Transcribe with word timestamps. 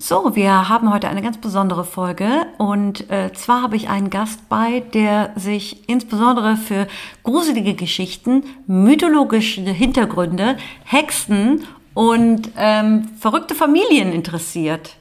So, 0.00 0.36
wir 0.36 0.68
haben 0.68 0.92
heute 0.92 1.08
eine 1.08 1.22
ganz 1.22 1.38
besondere 1.38 1.84
Folge 1.84 2.46
und 2.56 3.10
äh, 3.10 3.32
zwar 3.32 3.62
habe 3.62 3.74
ich 3.74 3.88
einen 3.88 4.10
Gast 4.10 4.48
bei, 4.48 4.78
der 4.78 5.32
sich 5.34 5.88
insbesondere 5.88 6.56
für 6.56 6.86
gruselige 7.24 7.74
Geschichten, 7.74 8.44
mythologische 8.68 9.62
Hintergründe, 9.62 10.56
Hexen 10.84 11.66
und 11.94 12.52
ähm, 12.56 13.08
verrückte 13.18 13.56
Familien 13.56 14.12
interessiert. 14.12 14.94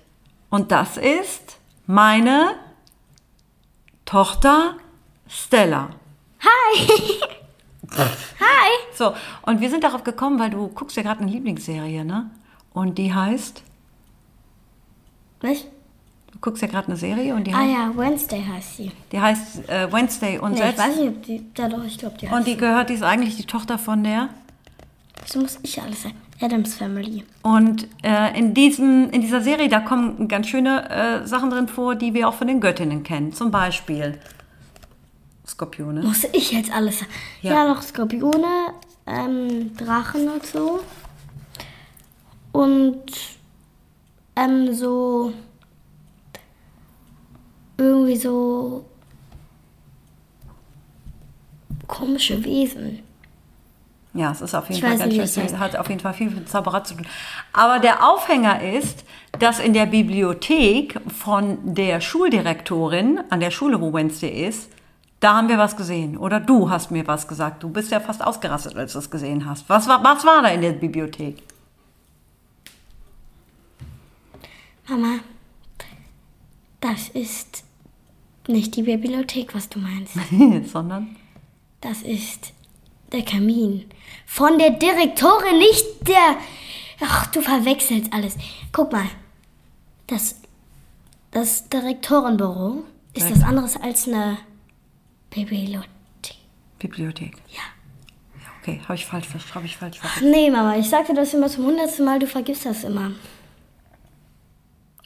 Und 0.49 0.71
das 0.71 0.98
ist 0.98 1.59
meine 1.86 2.54
Tochter 4.05 4.77
Stella. 5.27 5.89
Hi! 6.41 6.88
Hi! 8.00 8.70
So, 8.95 9.14
und 9.43 9.61
wir 9.61 9.70
sind 9.70 9.84
darauf 9.84 10.04
gekommen, 10.04 10.39
weil 10.39 10.50
du 10.50 10.70
guckst 10.70 10.98
ja 10.98 11.04
gerade 11.04 11.21
eine 11.21 11.29
Lieblingsserie, 11.29 12.04
ne? 12.04 12.32
Und 12.73 12.98
die 12.98 13.14
heißt, 13.14 13.64
Was? 15.41 15.65
du 16.31 16.39
guckst 16.41 16.62
ja 16.62 16.67
gerade 16.67 16.88
eine 16.88 16.98
Serie 16.98 17.34
und 17.35 17.45
die 17.48 17.53
Ah 17.53 17.57
heißt, 17.59 17.71
ja, 17.71 17.98
Wednesday 17.98 18.43
heißt 18.43 18.77
sie. 18.77 18.91
die 19.12 19.20
heißt 19.20 19.70
äh, 19.70 19.91
Wednesday 19.91 20.38
und 20.39 20.52
Nee, 20.52 20.57
ich 20.57 20.63
selbst. 20.63 20.79
weiß 20.79 20.95
nicht, 20.98 21.07
ob 21.09 21.23
die. 21.23 21.45
Ja 21.57 21.70
doch, 21.70 21.84
ich 21.84 21.98
glaube, 21.98 22.17
die 22.17 22.27
heißt 22.29 22.38
Und 22.38 22.48
die 22.48 22.57
gehört, 22.57 22.89
die 22.89 22.93
ist 22.95 23.03
eigentlich 23.03 23.38
die 23.38 23.45
Tochter 23.45 23.77
von 23.77 24.03
der. 24.03 24.29
So 25.26 25.39
muss 25.39 25.57
ich 25.63 25.81
alles 25.81 26.03
sein. 26.03 26.13
Adams 26.39 26.76
Family. 26.76 27.23
Und 27.41 27.88
äh, 28.03 28.38
in, 28.38 28.53
diesem, 28.53 29.09
in 29.09 29.21
dieser 29.21 29.41
Serie, 29.41 29.70
da 29.70 29.79
kommen 29.79 30.27
ganz 30.27 30.48
schöne 30.48 30.88
äh, 31.23 31.26
Sachen 31.27 31.49
drin 31.49 31.67
vor, 31.67 31.95
die 31.95 32.13
wir 32.13 32.27
auch 32.29 32.35
von 32.35 32.48
den 32.48 32.59
Göttinnen 32.62 33.01
kennen. 33.01 33.34
Zum 33.34 33.49
Beispiel 33.49 34.20
Skorpione. 35.48 36.04
Muss 36.04 36.26
ich 36.34 36.51
jetzt 36.51 36.71
alles 36.71 36.99
sein? 36.99 37.07
Ja. 37.41 37.54
Ja, 37.54 37.67
noch 37.67 37.81
Skorpione, 37.81 38.45
ähm, 39.07 39.76
Drachen 39.77 40.29
und 40.29 40.45
so. 40.45 40.81
Und 42.51 43.04
ähm, 44.38 44.73
so. 44.73 45.34
Irgendwie 47.77 48.16
so. 48.16 48.85
komische 51.88 52.44
Wesen. 52.44 52.99
Ja, 54.13 54.32
es 54.32 54.41
ist 54.41 54.55
auf 54.55 54.70
jeden 54.70 54.77
Ich 54.77 54.82
Fall 54.82 54.98
ganz 54.98 55.13
nicht, 55.13 55.34
schön, 55.34 55.46
es 55.46 55.57
hat 55.57 55.76
auf 55.76 55.90
jeden 55.90 55.99
Fall 55.99 56.13
viel 56.13 56.29
mit 56.29 56.49
Zauberer 56.49 56.84
zu 56.84 56.96
tun. 56.96 57.05
Aber 57.54 57.79
der 57.79 58.07
Aufhänger 58.07 58.62
ist, 58.62 59.04
dass 59.40 59.60
in 59.60 59.74
der 59.74 59.85
Bibliothek 59.85 60.99
von 61.07 61.60
der 61.76 62.01
Schuldirektorin 62.01 63.20
an 63.29 63.40
der 63.40 63.51
Schule, 63.51 63.79
wo 63.79 63.94
Wednesday 63.94 64.47
ist, 64.47 64.72
da 65.19 65.35
haben 65.35 65.50
wir 65.50 65.57
was 65.57 65.75
gesehen. 65.75 66.18
Oder 66.18 66.40
du 66.40 66.69
hast 66.69 66.90
mir 66.90 67.06
was 67.07 67.28
gesagt. 67.28 67.63
Du 67.63 67.69
bist 67.69 67.91
ja 67.91 68.00
fast 68.00 68.24
ausgerastet, 68.24 68.75
als 68.75 68.94
du 68.94 69.00
es 69.00 69.09
gesehen 69.09 69.47
hast. 69.47 69.69
Was 69.69 69.88
war, 69.88 70.03
was 70.03 70.25
war 70.25 70.41
da 70.41 70.50
in 70.50 70.62
der 70.62 70.74
Bibliothek? 70.74 71.44
Mama, 74.90 75.19
das 76.80 77.09
ist 77.09 77.63
nicht 78.47 78.75
die 78.75 78.84
Bibliothek, 78.84 79.53
was 79.53 79.68
du 79.69 79.79
meinst. 79.79 80.13
Sondern? 80.72 81.16
Das 81.81 82.02
ist 82.02 82.53
der 83.12 83.24
Kamin. 83.24 83.85
Von 84.25 84.57
der 84.57 84.72
Direktorin, 84.72 85.57
nicht 85.57 86.07
der. 86.07 86.38
Ach, 87.02 87.28
du 87.28 87.41
verwechselst 87.41 88.12
alles. 88.13 88.38
Guck 88.72 88.91
mal. 88.91 89.07
Das, 90.07 90.40
das 91.31 91.68
Direktorenbüro 91.69 92.84
ist 93.13 93.29
was 93.29 93.44
anderes 93.44 93.75
als 93.78 94.07
eine 94.07 94.38
Bibliothek. 95.29 95.88
Bibliothek. 96.79 97.35
Ja. 97.50 97.62
Okay, 98.62 98.81
habe 98.84 98.96
ich 98.96 99.06
falsch 99.06 99.28
verstanden. 99.28 99.56
Habe 99.56 99.66
ich 99.66 99.78
falsch 99.78 100.00
verstanden. 100.00 100.31
nee, 100.31 100.50
Mama, 100.50 100.78
ich 100.78 100.90
sagte 100.90 101.13
das 101.13 101.34
immer 101.34 101.47
zum 101.47 101.66
hundertsten 101.66 102.06
Mal, 102.06 102.19
du 102.19 102.28
vergisst 102.28 102.66
das 102.66 102.84
immer. 102.84 103.12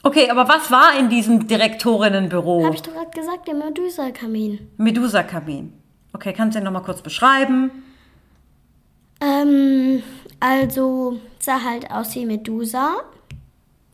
Okay, 0.03 0.29
aber 0.29 0.47
was 0.47 0.71
war 0.71 0.97
in 0.97 1.09
diesem 1.09 1.47
Direktorinnenbüro? 1.47 2.65
Hab 2.65 2.73
ich 2.73 2.81
doch 2.81 2.93
gerade 2.93 3.11
gesagt, 3.11 3.47
der 3.47 3.53
Medusa-Kamin. 3.53 4.67
Medusa-Kabin. 4.77 5.73
Okay, 6.13 6.33
kannst 6.33 6.55
du 6.55 6.59
den 6.59 6.65
nochmal 6.65 6.81
kurz 6.81 7.01
beschreiben? 7.01 7.69
Ähm, 9.21 10.01
also 10.39 11.19
sah 11.39 11.63
halt 11.63 11.91
aus 11.91 12.15
wie 12.15 12.25
Medusa. 12.25 12.95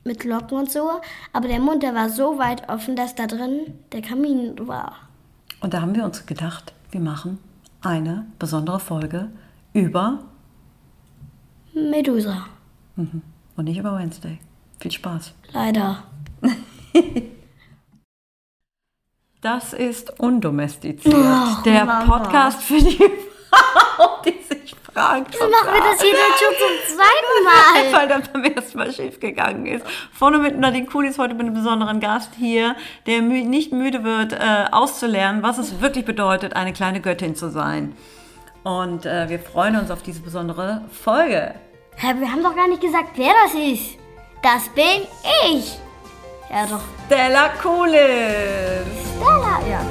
Mit 0.05 0.23
Locken 0.23 0.57
und 0.59 0.71
so. 0.71 0.89
Aber 1.33 1.49
der 1.49 1.59
Mund, 1.59 1.83
der 1.83 1.93
war 1.93 2.09
so 2.09 2.37
weit 2.37 2.69
offen, 2.69 2.95
dass 2.95 3.13
da 3.15 3.27
drin 3.27 3.73
der 3.91 4.01
Kamin 4.01 4.55
war. 4.65 4.93
Und 5.59 5.73
da 5.73 5.81
haben 5.81 5.93
wir 5.93 6.05
uns 6.05 6.25
gedacht, 6.25 6.73
wir 6.91 7.01
machen 7.01 7.39
eine 7.81 8.25
besondere 8.39 8.79
Folge 8.79 9.29
über 9.73 10.19
Medusa. 11.73 12.45
und 12.95 13.63
nicht 13.65 13.77
über 13.77 13.97
Wednesday. 13.99 14.39
Viel 14.79 14.91
Spaß. 14.91 15.33
Leider. 15.53 16.03
Das 19.41 19.71
ist 19.71 20.19
undomestiziert. 20.19 21.15
Ach, 21.15 21.61
der 21.61 21.85
Mama. 21.85 22.17
Podcast 22.17 22.63
für 22.63 22.79
die 22.79 22.97
Frau, 23.49 24.21
die 24.25 24.31
sich 24.43 24.75
fragt. 24.75 25.39
Dann 25.39 25.51
machen 25.51 25.73
wir 25.73 25.79
das 25.79 26.01
hier 26.01 26.09
jetzt 26.09 26.39
schon 26.39 26.55
zum 26.57 26.97
zweiten 26.97 27.43
Mal. 27.45 27.93
Weil 27.99 28.07
das 28.07 28.27
beim 28.29 28.43
ersten 28.43 28.77
Mal 28.79 28.91
schief 28.91 29.19
gegangen 29.19 29.67
ist. 29.67 29.85
Vorne 30.11 30.39
mit 30.39 30.59
Nadine 30.59 30.87
Kulis 30.87 31.19
heute 31.19 31.35
mit 31.35 31.45
einem 31.45 31.53
besonderen 31.53 31.99
Gast 31.99 32.33
hier, 32.35 32.75
der 33.05 33.21
mü 33.21 33.43
nicht 33.43 33.71
müde 33.71 34.03
wird, 34.03 34.33
äh, 34.33 34.65
auszulernen, 34.71 35.43
was 35.43 35.59
es 35.59 35.81
wirklich 35.81 36.05
bedeutet, 36.05 36.55
eine 36.55 36.73
kleine 36.73 36.99
Göttin 36.99 37.35
zu 37.35 37.51
sein. 37.51 37.95
Und 38.63 39.05
äh, 39.05 39.29
wir 39.29 39.39
freuen 39.39 39.75
uns 39.75 39.91
auf 39.91 40.01
diese 40.01 40.21
besondere 40.21 40.81
Folge. 40.91 41.53
Hä, 41.95 42.15
wir 42.17 42.31
haben 42.31 42.43
doch 42.43 42.55
gar 42.55 42.67
nicht 42.67 42.81
gesagt, 42.81 43.11
wer 43.15 43.33
das 43.45 43.53
ist. 43.53 43.97
Das 44.41 44.69
bin 44.69 45.07
ich. 45.51 45.77
Ja 46.49 46.65
doch. 46.65 46.81
Stella 47.07 47.49
Kulis! 47.61 47.97
Stella, 49.15 49.59
ja. 49.67 49.81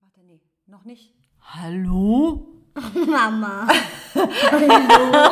Warte, 0.00 0.20
nee, 0.24 0.40
noch 0.66 0.84
nicht. 0.84 1.14
Hallo? 1.40 2.49
Mama. 2.74 3.66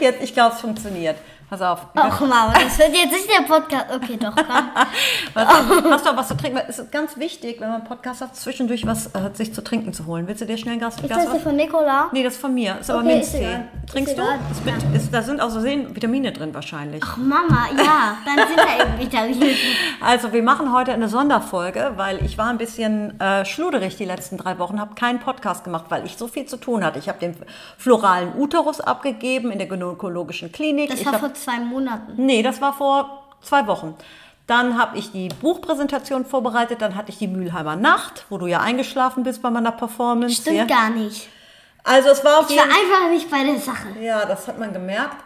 Jetzt, 0.00 0.22
ich 0.22 0.32
glaube, 0.32 0.54
es 0.54 0.60
funktioniert. 0.60 1.16
Pass 1.50 1.62
auf. 1.62 1.86
Ach 1.96 2.20
Mama, 2.20 2.52
das 2.54 2.78
wird 2.78 2.94
jetzt 2.94 3.10
nicht 3.10 3.28
der 3.28 3.42
Podcast. 3.42 3.86
Okay, 3.92 4.16
doch, 4.16 4.36
komm. 4.36 5.90
Hast 5.90 6.06
du 6.06 6.10
auch 6.10 6.16
was 6.16 6.28
zu 6.28 6.36
trinken? 6.36 6.60
Es 6.68 6.78
ist 6.78 6.92
ganz 6.92 7.16
wichtig, 7.16 7.60
wenn 7.60 7.70
man 7.70 7.80
einen 7.80 7.88
Podcast 7.88 8.20
hat, 8.20 8.36
zwischendurch 8.36 8.86
was 8.86 9.06
äh, 9.08 9.30
sich 9.32 9.52
zu 9.52 9.64
trinken 9.64 9.92
zu 9.92 10.06
holen. 10.06 10.28
Willst 10.28 10.42
du 10.42 10.46
dir 10.46 10.56
schnell 10.56 10.74
ein 10.74 10.78
Glas, 10.78 10.94
Ist 10.94 11.08
Glas 11.08 11.24
das 11.24 11.32
hier 11.32 11.40
von 11.40 11.56
Nikola? 11.56 12.08
Nee, 12.12 12.22
das 12.22 12.34
ist 12.34 12.40
von 12.40 12.54
mir. 12.54 12.78
Ist 12.78 12.88
aber 12.88 13.00
Okay, 13.00 13.16
Minztee. 13.16 13.60
Trinkst 13.90 14.16
Ist 14.16 14.18
du? 14.20 14.22
Ist 14.52 14.64
mit, 14.64 14.94
ist, 14.94 15.12
da 15.12 15.22
sind 15.22 15.40
aus 15.40 15.52
Versehen 15.54 15.92
Vitamine 15.96 16.30
drin 16.30 16.54
wahrscheinlich. 16.54 17.02
Ach 17.04 17.16
Mama, 17.16 17.66
ja, 17.76 18.16
dann 18.24 18.46
sind 18.46 18.56
da 18.56 18.84
eben 18.84 19.00
Vitamine. 19.00 19.56
Also 20.00 20.32
wir 20.32 20.44
machen 20.44 20.72
heute 20.72 20.92
eine 20.92 21.08
Sonderfolge, 21.08 21.94
weil 21.96 22.24
ich 22.24 22.38
war 22.38 22.46
ein 22.46 22.58
bisschen 22.58 23.18
äh, 23.18 23.44
schluderig 23.44 23.96
die 23.96 24.04
letzten 24.04 24.36
drei 24.36 24.60
Wochen, 24.60 24.80
habe 24.80 24.94
keinen 24.94 25.18
Podcast 25.18 25.64
gemacht, 25.64 25.86
weil 25.88 26.06
ich 26.06 26.16
so 26.16 26.28
viel 26.28 26.46
zu 26.46 26.58
tun 26.58 26.84
hatte. 26.84 27.00
Ich 27.00 27.08
habe 27.08 27.18
den 27.18 27.34
floralen 27.76 28.34
Uterus 28.38 28.80
abgegeben 28.80 29.50
in 29.50 29.58
der 29.58 29.66
gynäkologischen 29.66 30.52
Klinik. 30.52 30.90
Das 30.90 31.00
ich 31.00 31.06
war 31.06 31.18
vor 31.18 31.34
zwei 31.44 31.58
Monaten. 31.60 32.14
Nee, 32.16 32.42
das 32.42 32.60
war 32.60 32.72
vor 32.72 33.24
zwei 33.40 33.66
Wochen. 33.66 33.94
Dann 34.46 34.76
habe 34.76 34.98
ich 34.98 35.12
die 35.12 35.28
Buchpräsentation 35.40 36.24
vorbereitet, 36.24 36.82
dann 36.82 36.96
hatte 36.96 37.10
ich 37.10 37.18
die 37.18 37.28
Mülheimer 37.28 37.76
Nacht, 37.76 38.26
wo 38.30 38.38
du 38.38 38.46
ja 38.46 38.60
eingeschlafen 38.60 39.22
bist 39.22 39.42
bei 39.42 39.50
meiner 39.50 39.70
Performance. 39.72 40.42
Stimmt 40.42 40.56
ja. 40.56 40.64
gar 40.64 40.90
nicht. 40.90 41.28
Also 41.84 42.08
es 42.10 42.24
war 42.24 42.40
auf 42.40 42.50
Ich 42.50 42.56
war 42.56 42.64
jeden 42.66 42.76
einfach 42.76 43.10
nicht 43.10 43.30
bei 43.30 43.44
der 43.44 43.58
Sache. 43.58 43.88
Ja, 44.02 44.26
das 44.26 44.48
hat 44.48 44.58
man 44.58 44.72
gemerkt. 44.72 45.16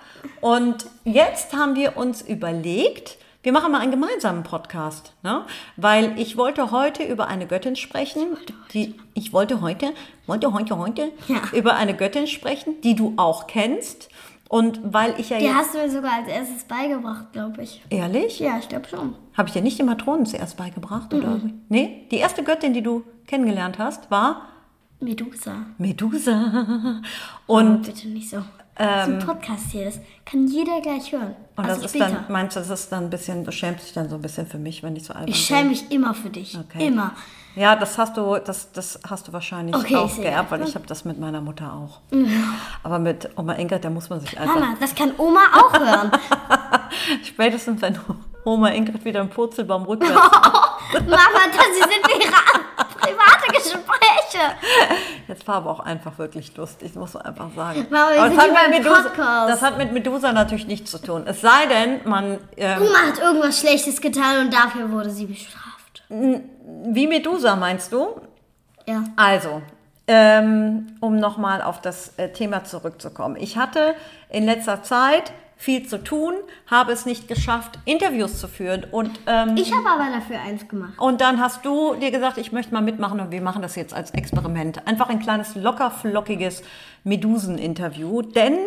Und 0.40 0.86
jetzt 1.04 1.54
haben 1.54 1.74
wir 1.74 1.96
uns 1.96 2.22
überlegt, 2.22 3.16
wir 3.42 3.52
machen 3.52 3.72
mal 3.72 3.80
einen 3.80 3.90
gemeinsamen 3.90 4.42
Podcast, 4.42 5.12
ne? 5.22 5.44
weil 5.76 6.18
ich 6.18 6.36
wollte 6.38 6.70
heute 6.70 7.02
über 7.02 7.26
eine 7.26 7.46
Göttin 7.46 7.76
sprechen, 7.76 8.38
die 8.72 8.94
ich 9.12 9.32
wollte 9.34 9.60
heute, 9.60 9.92
wollte 10.26 10.52
heute, 10.54 10.78
heute 10.78 11.12
Ja. 11.28 11.42
über 11.52 11.74
eine 11.74 11.94
Göttin 11.94 12.26
sprechen, 12.26 12.80
die 12.82 12.94
du 12.94 13.12
auch 13.16 13.46
kennst. 13.46 14.08
Und 14.48 14.80
weil 14.84 15.14
ich 15.18 15.30
ja 15.30 15.38
Die 15.38 15.52
hast 15.52 15.74
du 15.74 15.78
mir 15.78 15.90
sogar 15.90 16.12
als 16.14 16.28
erstes 16.28 16.64
beigebracht, 16.64 17.32
glaube 17.32 17.62
ich. 17.62 17.82
ehrlich, 17.90 18.38
Ja, 18.40 18.58
ich 18.58 18.68
glaube 18.68 18.86
schon. 18.88 19.14
habe 19.36 19.48
ich 19.48 19.52
dir 19.54 19.62
nicht 19.62 19.78
die 19.78 19.82
Matronen 19.82 20.26
zuerst 20.26 20.56
beigebracht 20.56 21.12
oder? 21.14 21.40
Nee, 21.68 22.06
die 22.10 22.16
erste 22.18 22.44
Göttin, 22.44 22.72
die 22.74 22.82
du 22.82 23.02
kennengelernt 23.26 23.78
hast, 23.78 24.10
war 24.10 24.42
Medusa. 25.00 25.66
Medusa. 25.78 27.00
Und 27.46 27.66
Und 27.68 27.82
bitte 27.82 28.08
nicht 28.08 28.30
so. 28.30 28.38
Das 28.76 29.08
ist 29.08 29.14
ein 29.14 29.18
Podcast 29.20 29.70
hier, 29.70 29.84
das 29.84 30.00
kann 30.24 30.48
jeder 30.48 30.80
gleich 30.80 31.12
hören. 31.12 31.36
Und 31.56 31.64
also 31.64 31.82
das 31.82 31.92
ist 31.92 31.96
später. 32.00 32.10
dann, 32.10 32.24
meinst 32.28 32.56
du, 32.56 32.60
das 32.60 32.70
ist 32.70 32.90
dann 32.90 33.04
ein 33.04 33.10
bisschen, 33.10 33.44
du 33.44 33.52
schämst 33.52 33.84
dich 33.84 33.92
dann 33.92 34.08
so 34.08 34.16
ein 34.16 34.22
bisschen 34.22 34.46
für 34.46 34.58
mich, 34.58 34.82
wenn 34.82 34.96
ich 34.96 35.04
so 35.04 35.12
albern 35.12 35.28
ich 35.28 35.46
bin? 35.48 35.56
schäme 35.56 35.68
mich 35.70 35.90
immer 35.92 36.12
für 36.12 36.30
dich. 36.30 36.58
Okay. 36.58 36.88
Immer. 36.88 37.12
Ja, 37.54 37.76
das 37.76 37.98
hast 37.98 38.16
du, 38.16 38.36
das, 38.44 38.72
das 38.72 38.98
hast 39.08 39.28
du 39.28 39.32
wahrscheinlich 39.32 39.76
Okay, 39.76 39.94
auch 39.94 40.10
ich 40.10 40.16
geerbt, 40.16 40.50
weil 40.50 40.62
ich 40.62 40.74
habe 40.74 40.86
das 40.86 41.04
mit 41.04 41.20
meiner 41.20 41.40
Mutter 41.40 41.72
auch. 41.72 42.00
Aber 42.82 42.98
mit 42.98 43.30
Oma 43.36 43.52
Ingrid, 43.54 43.84
da 43.84 43.90
muss 43.90 44.10
man 44.10 44.20
sich 44.20 44.38
einfach, 44.38 44.56
Mama, 44.56 44.74
das 44.80 44.92
kann 44.94 45.12
Oma 45.18 45.40
auch 45.54 45.78
hören. 45.78 46.10
spätestens 47.24 47.80
wenn 47.80 47.96
Oma 48.44 48.68
Ingrid 48.70 49.04
wieder 49.04 49.20
im 49.20 49.30
Purzelbaum 49.30 49.84
rückwärts 49.84 50.14
Mama, 50.92 51.40
das 51.50 51.88
sind 51.88 52.02
private 53.04 53.52
Gespräche. 53.52 54.54
Jetzt 55.28 55.46
war 55.48 55.56
aber 55.56 55.70
auch 55.70 55.80
einfach 55.80 56.18
wirklich 56.18 56.56
lustig, 56.56 56.94
muss 56.94 57.14
man 57.14 57.24
einfach 57.24 57.50
sagen. 57.54 57.86
Mama, 57.90 58.10
das, 58.14 58.36
hat 58.36 58.50
mit 58.52 58.78
Medusa, 58.78 59.02
Podcast. 59.02 59.50
das 59.50 59.62
hat 59.62 59.78
mit 59.78 59.92
Medusa 59.92 60.32
natürlich 60.32 60.66
nichts 60.66 60.90
zu 60.90 60.98
tun. 60.98 61.24
Es 61.26 61.40
sei 61.40 61.66
denn, 61.68 62.00
man, 62.04 62.38
ähm, 62.56 62.82
Oma 62.82 62.98
hat 63.08 63.18
irgendwas 63.18 63.60
Schlechtes 63.60 64.00
getan 64.00 64.46
und 64.46 64.54
dafür 64.54 64.90
wurde 64.90 65.10
sie 65.10 65.26
bestraft. 65.26 66.04
wie 66.08 67.06
Medusa 67.06 67.56
meinst 67.56 67.92
du? 67.92 68.20
Ja. 68.86 69.04
Also, 69.16 69.62
ähm, 70.06 70.96
um 71.00 71.16
nochmal 71.16 71.62
auf 71.62 71.80
das 71.80 72.12
äh, 72.18 72.30
Thema 72.30 72.64
zurückzukommen. 72.64 73.36
Ich 73.36 73.56
hatte 73.56 73.94
in 74.28 74.44
letzter 74.44 74.82
Zeit 74.82 75.32
viel 75.56 75.86
zu 75.86 76.02
tun, 76.02 76.34
habe 76.70 76.92
es 76.92 77.06
nicht 77.06 77.28
geschafft, 77.28 77.78
Interviews 77.84 78.38
zu 78.38 78.48
führen 78.48 78.84
und 78.90 79.10
ähm, 79.26 79.56
Ich 79.56 79.72
habe 79.72 79.88
aber 79.88 80.10
dafür 80.14 80.40
eins 80.40 80.68
gemacht. 80.68 80.94
Und 80.98 81.20
dann 81.20 81.40
hast 81.40 81.64
du 81.64 81.94
dir 81.94 82.10
gesagt, 82.10 82.38
ich 82.38 82.52
möchte 82.52 82.74
mal 82.74 82.82
mitmachen 82.82 83.20
und 83.20 83.30
wir 83.30 83.40
machen 83.40 83.62
das 83.62 83.76
jetzt 83.76 83.94
als 83.94 84.10
Experiment. 84.10 84.86
Einfach 84.86 85.08
ein 85.08 85.20
kleines, 85.20 85.54
locker 85.54 85.90
flockiges 85.90 86.62
Medusen-Interview. 87.04 88.22
Denn 88.22 88.58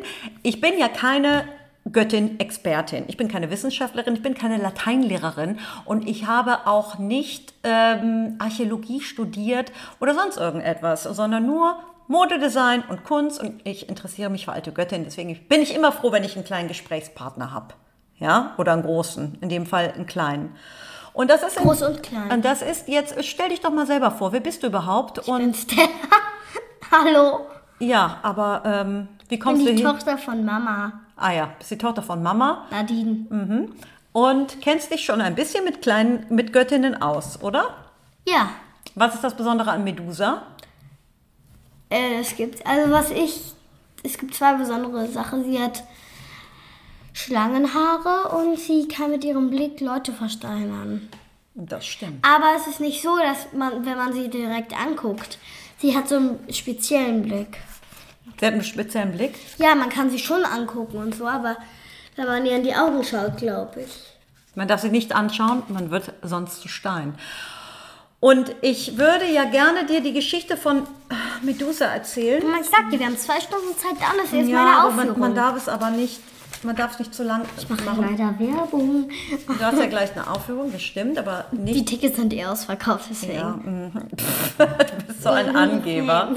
ich 0.44 0.62
bin 0.62 0.78
ja 0.80 0.88
keine 0.88 1.44
Göttin-Expertin. 1.92 3.06
Ich 3.07 3.18
bin 3.18 3.28
keine 3.28 3.50
Wissenschaftlerin, 3.50 4.16
ich 4.16 4.22
bin 4.22 4.33
keine 4.33 4.57
Lateinlehrerin 4.57 5.60
und 5.86 6.07
ich 6.07 6.28
habe 6.28 6.68
auch 6.68 6.98
nicht 6.98 7.54
ähm, 7.63 8.36
Archäologie 8.40 9.01
studiert 9.01 9.72
oder 10.00 10.13
sonst 10.13 10.38
irgendetwas, 10.38 11.04
sondern 11.04 11.45
nur 11.45 11.78
Modedesign 12.07 12.83
und 12.89 13.04
Kunst 13.04 13.42
und 13.42 13.62
ich 13.65 13.89
interessiere 13.89 14.30
mich 14.30 14.45
für 14.45 14.51
alte 14.54 14.71
Göttinnen. 14.71 15.06
Deswegen 15.06 15.38
bin 15.48 15.62
ich 15.62 15.75
immer 15.75 15.92
froh, 15.92 16.12
wenn 16.12 16.24
ich 16.24 16.36
einen 16.36 16.45
kleinen 16.45 16.68
Gesprächspartner 16.68 17.51
habe. 17.54 17.74
Ja, 18.19 18.54
oder 18.57 18.74
einen 18.74 18.81
großen, 18.83 19.38
in 19.42 19.50
dem 19.50 19.65
Fall 19.65 19.92
einen 19.94 20.07
kleinen. 20.07 20.56
Und 21.13 21.30
das 21.30 21.44
ist 21.44 21.57
in- 21.57 21.63
Groß 21.63 21.81
und 21.83 22.01
klein. 22.04 22.31
Und 22.31 22.45
das 22.45 22.62
ist 22.62 22.88
jetzt, 22.88 23.24
stell 23.25 23.50
dich 23.50 23.59
doch 23.62 23.71
mal 23.71 23.86
selber 23.86 24.12
vor, 24.12 24.31
wer 24.31 24.39
bist 24.39 24.63
du 24.63 24.68
überhaupt? 24.68 25.19
Und 25.27 25.42
Und 25.44 25.56
Stella. 25.56 25.88
Hallo. 26.92 27.42
ja, 27.80 28.18
aber 28.24 28.62
ähm, 28.65 29.07
wie 29.27 29.36
Ich 29.36 29.42
kommst 29.42 29.65
bin 29.65 29.75
du 29.75 29.81
die 29.81 29.86
hin? 29.88 29.92
Tochter 29.92 30.18
von 30.18 30.44
Mama, 30.45 30.94
Ah 31.15 31.31
ja, 31.33 31.50
bist 31.57 31.71
die 31.71 31.77
Tochter 31.77 32.01
von 32.04 32.21
Mama 32.24 32.65
Nadine. 32.71 33.68
und 34.13 34.62
kennst 34.62 34.92
dich 34.92 35.04
schon 35.04 35.19
ein 35.19 35.33
bisschen 35.36 35.63
mit 35.65 35.81
kleinen, 35.81 36.25
mit 36.30 36.54
Göttinnen 36.54 37.01
aus, 37.01 37.42
oder? 37.42 37.65
Ja. 38.27 38.50
Was 38.95 39.15
ist 39.15 39.24
das 39.24 39.36
Besondere 39.36 39.71
an 39.71 39.83
Medusa? 39.83 40.44
Äh, 41.89 42.19
es 42.19 42.36
gibt, 42.36 42.66
also 42.66 42.92
was 42.92 43.12
ich, 43.12 43.54
es 44.04 44.18
gibt 44.18 44.36
zwei 44.36 44.54
besondere 44.56 45.07
Sachen. 45.07 45.44
Sie 45.44 45.62
hat 45.62 45.84
Schlangenhaare 47.13 48.36
und 48.38 48.60
sie 48.60 48.88
kann 48.88 49.12
mit 49.12 49.24
ihrem 49.24 49.50
Blick 49.50 49.80
Leute 49.81 50.13
versteinern. 50.13 51.10
Das 51.56 51.86
stimmt. 51.86 52.24
Aber 52.24 52.56
es 52.56 52.68
ist 52.68 52.80
nicht 52.80 53.01
so, 53.01 53.18
dass 53.18 53.51
man, 53.54 53.86
wenn 53.86 53.98
man 53.98 54.13
sie 54.13 54.30
direkt 54.30 54.74
anguckt, 54.80 55.39
sie 55.80 55.98
hat 55.98 56.07
so 56.07 56.18
einen 56.18 56.54
speziellen 56.54 57.24
Blick. 57.24 57.57
Sie 58.40 58.45
hat 58.45 58.54
einen 58.54 58.63
speziellen 58.63 59.13
Blick. 59.13 59.33
Ja, 59.57 59.74
man 59.74 59.90
kann 59.90 60.12
sie 60.12 60.19
schon 60.19 60.45
angucken 60.45 60.98
und 60.98 61.16
so, 61.16 61.25
aber 61.25 61.57
wenn 62.16 62.28
man 62.28 62.45
ihr 62.45 62.56
in 62.56 62.63
die 62.63 62.75
Augen 62.75 63.04
schaut, 63.04 63.38
glaube 63.38 63.81
ich. 63.81 63.92
Man 64.54 64.68
darf 64.68 64.81
sie 64.81 64.90
nicht 64.90 65.13
anschauen, 65.16 65.63
man 65.69 65.90
wird 65.90 66.13
sonst 66.22 66.62
zu 66.62 66.68
Stein. 66.68 67.16
Und 68.19 68.56
ich 68.62 68.98
würde 68.98 69.31
ja 69.31 69.44
gerne 69.44 69.86
dir 69.86 70.02
die 70.02 70.14
Geschichte 70.14 70.58
von 70.58 70.78
äh, 70.78 71.46
Medusa 71.46 71.86
erzählen. 71.86 72.44
Ich 72.60 72.68
sagte, 72.68 72.98
wir 73.00 73.06
haben 73.06 73.18
zwei 73.18 73.40
Stunden 73.40 73.78
Zeit, 73.78 73.94
dann 74.02 74.25
ist 74.25 74.34
jetzt 74.34 74.50
ja, 74.50 74.64
meine 74.64 74.86
Aufführung. 74.88 75.19
man, 75.19 75.19
man 75.19 75.36
darf 75.36 75.56
es 75.56 75.69
aber 75.69 75.92
nicht, 75.92 76.19
man 76.64 76.75
darf 76.75 76.94
es 76.94 77.00
nicht 77.00 77.14
zu 77.14 77.24
lang 77.24 77.44
ich 77.56 77.69
mache 77.69 77.84
machen. 77.84 78.08
leider 78.10 78.40
Werbung. 78.40 79.10
Du 79.48 79.60
hast 79.60 79.78
ja 79.78 79.86
gleich 79.86 80.14
eine 80.16 80.28
Aufführung, 80.31 80.72
das 80.72 80.81
stimmt, 80.81 81.19
aber 81.19 81.46
Die 81.52 81.58
nicht. 81.58 81.88
Tickets 81.88 82.16
sind 82.16 82.34
eh 82.34 82.46
ausverkauft, 82.46 83.06
deswegen. 83.12 83.36
Ja, 83.36 83.50
mhm. 83.64 83.92
du 84.58 85.06
bist 85.06 85.22
so 85.22 85.30
ein 85.30 85.56
Angeber. 85.56 86.34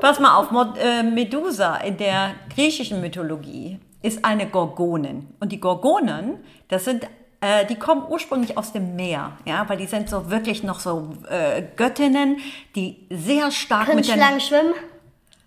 Pass 0.00 0.18
mal 0.18 0.34
auf, 0.36 0.48
äh, 0.78 1.04
Medusa 1.04 1.76
in 1.76 1.96
der 1.96 2.34
griechischen 2.52 3.00
Mythologie 3.00 3.78
ist 4.02 4.24
eine 4.24 4.48
Gorgonin. 4.48 5.28
Und 5.38 5.52
die 5.52 5.60
Gorgonen, 5.60 6.38
das 6.66 6.86
sind, 6.86 7.06
äh, 7.42 7.66
die 7.66 7.74
kommen 7.74 8.04
ursprünglich 8.08 8.56
aus 8.56 8.72
dem 8.72 8.94
Meer, 8.94 9.32
ja, 9.44 9.68
weil 9.68 9.76
die 9.76 9.86
sind 9.86 10.08
so 10.08 10.30
wirklich 10.30 10.62
noch 10.62 10.78
so 10.80 11.12
äh, 11.28 11.62
Göttinnen, 11.76 12.38
die 12.76 13.04
sehr 13.10 13.50
stark 13.50 13.86
Können 13.86 13.96
mit 13.96 14.08
den 14.08 14.14
Schlangen 14.14 14.40
schwimmen? 14.40 14.74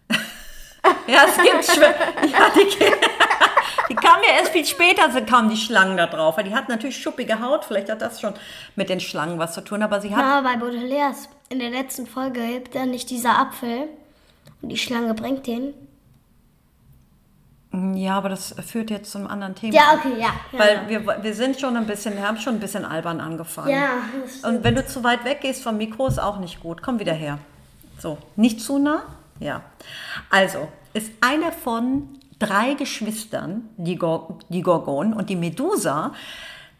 Ja, 1.08 1.26
es 1.28 1.36
gibt 1.38 1.66
Schwimmen. 1.66 1.96
Ja, 2.32 2.50
die, 2.56 2.70
die 3.90 3.96
kamen 3.96 4.22
ja 4.28 4.40
erst 4.40 4.52
viel 4.52 4.66
später, 4.66 5.10
so 5.12 5.20
kamen 5.22 5.50
die 5.50 5.58
Schlangen 5.58 5.98
da 5.98 6.06
drauf. 6.06 6.38
Weil 6.38 6.44
die 6.44 6.54
hat 6.54 6.70
natürlich 6.70 7.02
schuppige 7.02 7.40
Haut, 7.42 7.66
vielleicht 7.66 7.90
hat 7.90 8.02
das 8.02 8.22
schon 8.22 8.36
mit 8.76 8.90
den 8.90 9.00
Schlangen 9.00 9.40
was 9.40 9.54
zu 9.54 9.62
tun, 9.62 9.82
aber 9.82 10.00
sie 10.00 10.16
hat. 10.16 10.22
Ja, 10.22 10.42
bei 10.42 10.58
Baudelaires 10.58 11.28
in 11.50 11.58
der 11.58 11.72
letzten 11.72 12.06
Folge 12.06 12.40
hebt 12.42 12.76
er 12.76 12.86
nicht 12.86 13.10
dieser 13.10 13.40
Apfel 13.40 13.88
und 14.62 14.70
die 14.70 14.78
Schlange 14.78 15.16
bringt 15.16 15.48
den. 15.48 15.74
Ja, 17.96 18.18
aber 18.18 18.30
das 18.30 18.56
führt 18.66 18.90
jetzt 18.90 19.12
zu 19.12 19.18
einem 19.18 19.28
anderen 19.28 19.56
Thema. 19.56 19.74
Ja, 19.74 19.94
okay, 19.96 20.14
ja. 20.20 20.30
ja. 20.52 20.60
Weil 20.60 20.88
wir, 20.88 21.24
wir 21.24 21.34
sind 21.34 21.60
schon 21.60 21.76
ein 21.76 21.86
bisschen, 21.86 22.16
wir 22.16 22.26
haben 22.26 22.38
schon 22.38 22.56
ein 22.56 22.60
bisschen 22.60 22.86
albern 22.86 23.20
angefangen. 23.20 23.70
Ja, 23.70 23.90
das 24.24 24.50
Und 24.50 24.64
wenn 24.64 24.76
du 24.76 24.86
zu 24.86 25.04
weit 25.04 25.26
weg 25.26 25.42
gehst 25.42 25.64
vom 25.64 25.78
Mikro, 25.78 26.08
ist 26.08 26.20
auch 26.20 26.40
nicht 26.40 26.62
gut. 26.62 26.82
Komm 26.82 27.00
wieder 27.00 27.14
her. 27.14 27.40
So, 28.00 28.18
nicht 28.36 28.62
zu 28.62 28.78
nah? 28.78 29.04
Ja. 29.40 29.62
Also, 30.30 30.68
ist 30.94 31.12
eine 31.22 31.52
von 31.52 32.20
drei 32.40 32.74
Geschwistern, 32.74 33.70
die, 33.78 33.96
Gor 33.98 34.40
die 34.50 34.62
Gorgon 34.62 35.14
und 35.14 35.30
die 35.30 35.36
Medusa. 35.36 36.14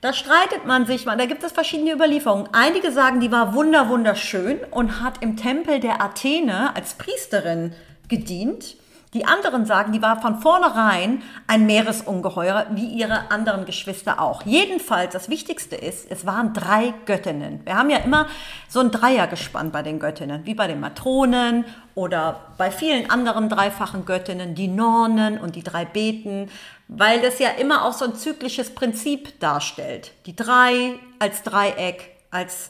Da 0.02 0.14
streitet 0.14 0.66
man 0.66 0.86
sich 0.86 1.06
mal, 1.06 1.18
da 1.18 1.26
gibt 1.26 1.44
es 1.44 1.52
verschiedene 1.52 1.94
Überlieferungen. 1.94 2.48
Einige 2.52 2.92
sagen, 2.92 3.20
die 3.20 3.32
war 3.32 3.54
wunder 3.54 3.90
wunderschön 3.90 4.60
und 4.72 5.02
hat 5.02 5.22
im 5.22 5.36
Tempel 5.36 5.80
der 5.80 6.02
Athene 6.02 6.76
als 6.76 6.94
Priesterin 6.94 7.74
gedient. 8.08 8.76
Die 9.16 9.26
anderen 9.26 9.66
sagen, 9.66 9.94
die 9.94 10.02
war 10.02 10.20
von 10.20 10.42
vornherein 10.42 11.24
ein 11.48 11.66
Meeresungeheuer, 11.66 12.66
wie 12.72 12.88
ihre 12.88 13.32
anderen 13.32 13.64
Geschwister 13.64 14.20
auch. 14.20 14.42
Jedenfalls, 14.46 15.14
das 15.14 15.30
Wichtigste 15.30 15.78
ist, 15.78 16.12
es 16.12 16.26
waren 16.26 16.54
drei 16.54 16.94
Göttinnen. 17.06 17.62
Wir 17.64 17.78
haben 17.78 17.90
ja 17.90 18.00
immer 18.00 18.28
so 18.68 18.82
ein 18.82 18.92
Dreiergespann 18.92 19.72
bei 19.72 19.84
den 19.84 20.00
Göttinnen, 20.00 20.46
wie 20.46 20.54
bei 20.54 20.68
den 20.68 20.82
Matronen 20.82 21.64
oder 21.96 22.42
bei 22.58 22.72
vielen 22.72 23.10
anderen 23.10 23.48
dreifachen 23.48 24.04
Göttinnen, 24.04 24.54
die 24.54 24.68
Nornen 24.68 25.40
und 25.40 25.56
die 25.56 25.64
drei 25.64 25.86
Beten, 25.86 26.50
weil 26.90 27.22
das 27.22 27.40
ja 27.40 27.52
immer 27.52 27.86
auch 27.86 27.94
so 27.94 28.04
ein 28.04 28.16
zyklisches 28.16 28.76
Prinzip 28.76 29.40
darstellt. 29.40 30.12
Die 30.26 30.36
drei 30.36 31.00
als 31.20 31.42
Dreieck, 31.42 32.18
als 32.32 32.70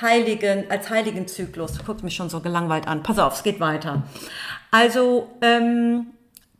Heiligen, 0.00 0.70
als 0.70 0.90
heiligen 0.90 1.28
Zyklus. 1.28 1.74
Du 1.74 1.84
guckst 1.84 2.04
mich 2.04 2.16
schon 2.16 2.28
so 2.28 2.40
gelangweilt 2.40 2.88
an. 2.88 3.02
Pass 3.02 3.18
auf, 3.18 3.34
es 3.34 3.42
geht 3.42 3.60
weiter. 3.60 4.02
Also, 4.70 5.30
ähm, 5.40 6.08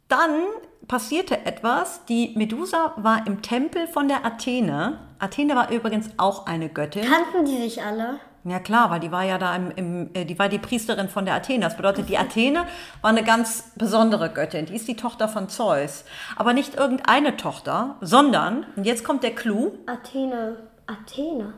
dann 0.09 0.43
passierte 0.87 1.45
etwas. 1.45 2.05
Die 2.07 2.33
Medusa 2.37 2.93
war 2.97 3.27
im 3.27 3.43
Tempel 3.43 3.87
von 3.89 4.09
der 4.09 4.25
Athene. 4.25 4.99
Athene 5.19 5.57
war 5.57 5.71
übrigens 5.71 6.11
auch 6.17 6.47
eine 6.47 6.69
Göttin. 6.69 7.05
Kannten 7.05 7.45
die 7.45 7.57
sich 7.57 7.83
alle? 7.83 8.21
Ja 8.47 8.59
klar, 8.59 8.91
weil 8.91 9.01
die 9.01 9.11
war 9.11 9.25
ja 9.25 9.39
da 9.39 9.57
im, 9.57 9.71
im 9.71 10.11
äh, 10.13 10.27
die 10.27 10.39
war 10.39 10.51
die 10.51 10.59
Priesterin 10.59 11.09
von 11.09 11.25
der 11.25 11.35
Athene. 11.35 11.65
Das 11.65 11.77
bedeutet, 11.77 12.11
die 12.11 12.19
Athene 12.19 12.67
war 13.01 13.11
eine 13.11 13.25
ganz 13.25 13.73
besondere 13.75 14.29
Göttin. 14.31 14.67
Die 14.67 14.77
ist 14.77 14.87
die 14.87 14.97
Tochter 14.97 15.29
von 15.29 15.49
Zeus. 15.49 16.05
Aber 16.37 16.53
nicht 16.53 16.75
irgendeine 16.75 17.39
Tochter, 17.39 17.97
sondern, 18.03 18.67
und 18.77 18.85
jetzt 18.85 19.03
kommt 19.03 19.23
der 19.23 19.35
Clou. 19.35 19.73
Athene. 19.87 20.59
Athene. 20.87 21.55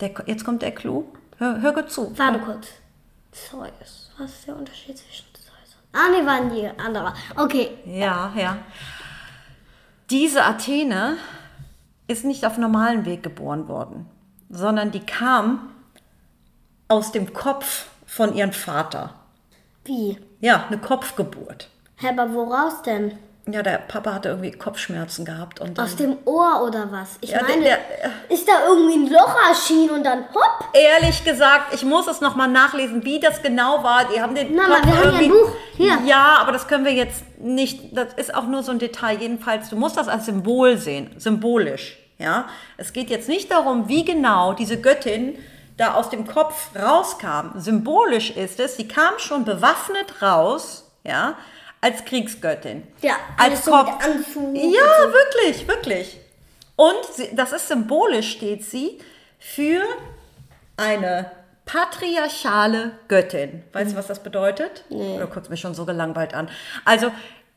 Der, 0.00 0.10
jetzt 0.26 0.44
kommt 0.44 0.62
der 0.62 0.72
Clou. 0.72 1.04
Hör, 1.38 1.60
hör 1.60 1.72
gut 1.72 1.90
zu. 1.90 2.16
Warte 2.18 2.38
kurz. 2.40 2.68
Zeus. 3.32 4.10
Was 4.18 4.30
ist 4.32 4.46
der 4.46 4.56
Unterschied 4.56 4.98
zwischen 4.98 5.26
Zeus 5.34 5.76
und... 5.76 5.98
Ah, 5.98 6.08
nee, 6.10 6.26
waren 6.26 6.50
die 6.52 6.66
andere. 6.80 7.14
Okay. 7.36 7.70
Ja, 7.84 8.32
ja. 8.36 8.58
Diese 10.10 10.44
Athene 10.44 11.16
ist 12.06 12.24
nicht 12.24 12.44
auf 12.44 12.58
normalen 12.58 13.04
Weg 13.04 13.22
geboren 13.22 13.68
worden, 13.68 14.06
sondern 14.48 14.90
die 14.90 15.04
kam 15.04 15.70
aus 16.88 17.12
dem 17.12 17.32
Kopf 17.34 17.86
von 18.06 18.34
ihrem 18.34 18.52
Vater. 18.52 19.14
Wie? 19.84 20.18
Ja, 20.40 20.66
eine 20.66 20.78
Kopfgeburt. 20.78 21.68
Hä, 21.96 22.08
aber 22.08 22.32
woraus 22.32 22.82
denn? 22.82 23.18
Ja, 23.50 23.62
der 23.62 23.78
Papa 23.78 24.12
hatte 24.12 24.28
irgendwie 24.28 24.50
Kopfschmerzen 24.50 25.24
gehabt 25.24 25.60
und 25.60 25.78
dann, 25.78 25.84
Aus 25.86 25.96
dem 25.96 26.18
Ohr 26.26 26.62
oder 26.66 26.88
was? 26.92 27.16
Ich 27.22 27.30
Ja, 27.30 27.38
der- 27.38 27.48
meine, 27.48 27.62
der- 27.64 27.78
ist 28.28 28.46
da 28.46 28.52
irgendwie 28.68 28.94
ein 28.94 29.10
Loch 29.10 29.34
erschienen 29.48 29.90
und 29.90 30.04
dann 30.04 30.24
hopp? 30.34 30.68
Ehrlich 30.74 31.24
gesagt, 31.24 31.72
ich 31.72 31.82
muss 31.84 32.06
es 32.08 32.20
nochmal 32.20 32.48
nachlesen, 32.48 33.04
wie 33.04 33.20
das 33.20 33.40
genau 33.42 33.82
war. 33.82 34.04
Die 34.14 34.20
haben 34.20 34.34
den 34.34 34.54
Mama, 34.54 34.74
Kopf 34.76 34.86
wir 34.86 34.96
haben 34.98 35.12
ja 35.14 35.18
ein 35.20 35.28
Buch. 35.30 35.50
Hier. 35.76 35.98
Ja, 36.04 36.36
aber 36.40 36.52
das 36.52 36.68
können 36.68 36.84
wir 36.84 36.92
jetzt 36.92 37.22
nicht. 37.38 37.96
Das 37.96 38.12
ist 38.14 38.34
auch 38.34 38.44
nur 38.44 38.62
so 38.62 38.70
ein 38.72 38.78
Detail. 38.78 39.18
Jedenfalls, 39.20 39.70
du 39.70 39.76
musst 39.76 39.96
das 39.96 40.08
als 40.08 40.26
Symbol 40.26 40.76
sehen, 40.76 41.14
symbolisch. 41.18 41.96
Ja, 42.18 42.46
es 42.76 42.92
geht 42.92 43.08
jetzt 43.10 43.28
nicht 43.28 43.50
darum, 43.50 43.88
wie 43.88 44.04
genau 44.04 44.52
diese 44.52 44.78
Göttin 44.80 45.38
da 45.76 45.94
aus 45.94 46.10
dem 46.10 46.26
Kopf 46.26 46.70
rauskam. 46.76 47.56
Symbolisch 47.58 48.30
ist 48.30 48.58
es, 48.60 48.76
sie 48.76 48.88
kam 48.88 49.14
schon 49.18 49.44
bewaffnet 49.44 50.20
raus, 50.20 50.90
ja, 51.04 51.34
als 51.80 52.04
Kriegsgöttin. 52.04 52.86
Ja, 53.02 53.16
als 53.36 53.64
so 53.64 53.76
mit 53.76 53.88
Anzug. 53.88 54.56
Ja, 54.56 55.12
wirklich, 55.12 55.66
wirklich. 55.68 56.20
Und 56.76 57.04
sie, 57.12 57.34
das 57.34 57.52
ist 57.52 57.68
symbolisch, 57.68 58.32
steht 58.32 58.64
sie, 58.64 58.98
für 59.38 59.82
eine 60.76 61.30
patriarchale 61.64 62.92
Göttin. 63.08 63.62
Weißt 63.72 63.92
du, 63.92 63.96
was 63.96 64.06
das 64.06 64.22
bedeutet? 64.22 64.84
Nee. 64.88 65.18
Du 65.18 65.26
guckst 65.26 65.50
mich 65.50 65.60
schon 65.60 65.74
so 65.74 65.84
gelangweilt 65.84 66.34
an. 66.34 66.48
Also, 66.84 67.10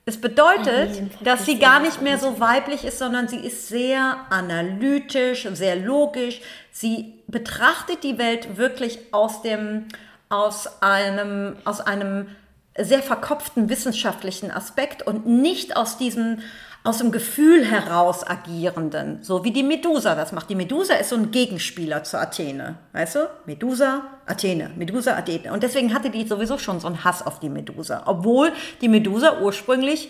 es 0.06 0.20
bedeutet, 0.20 0.96
jedenfalls 0.96 1.24
dass 1.24 1.46
sie 1.46 1.60
gar 1.60 1.80
nicht 1.80 2.02
mehr 2.02 2.18
so 2.18 2.40
weiblich 2.40 2.84
ist, 2.84 2.98
sondern 2.98 3.28
sie 3.28 3.38
ist 3.38 3.68
sehr 3.68 4.18
analytisch, 4.30 5.48
sehr 5.54 5.76
logisch. 5.76 6.42
Sie 6.72 7.22
betrachtet 7.28 8.04
die 8.04 8.18
Welt 8.18 8.58
wirklich 8.58 9.00
aus 9.12 9.44
dem, 9.44 9.88
aus 10.30 10.82
einem, 10.82 11.56
aus 11.64 11.80
einem 11.82 12.36
sehr 12.78 13.04
verkopften 13.04 13.70
wissenschaftlichen 13.70 14.52
Aspekt 14.52 15.06
und 15.06 15.26
nicht 15.26 15.76
aus 15.76 15.98
diesem 15.98 16.40
aus 16.84 16.98
dem 16.98 17.12
Gefühl 17.12 17.64
heraus 17.64 18.26
agierenden, 18.26 19.22
so 19.22 19.44
wie 19.44 19.52
die 19.52 19.62
Medusa 19.62 20.16
das 20.16 20.32
macht. 20.32 20.50
Die 20.50 20.56
Medusa 20.56 20.96
ist 20.96 21.10
so 21.10 21.16
ein 21.16 21.30
Gegenspieler 21.30 22.04
zu 22.04 22.20
Athene, 22.20 22.76
weißt 22.94 23.16
du? 23.16 23.30
Medusa, 23.46 24.02
Athene, 24.26 24.72
Medusa, 24.76 25.16
Athene. 25.16 25.54
Und 25.54 25.62
deswegen 25.62 25.94
hatte 25.94 26.10
die 26.10 26.28
sowieso 26.28 26.58
schon 26.58 26.80
so 26.80 26.88
einen 26.88 27.04
Hass 27.04 27.24
auf 27.24 27.40
die 27.40 27.50
Medusa, 27.50 28.02
obwohl 28.08 28.52
die 28.82 28.88
Medusa 28.88 29.42
ursprünglich 29.42 30.10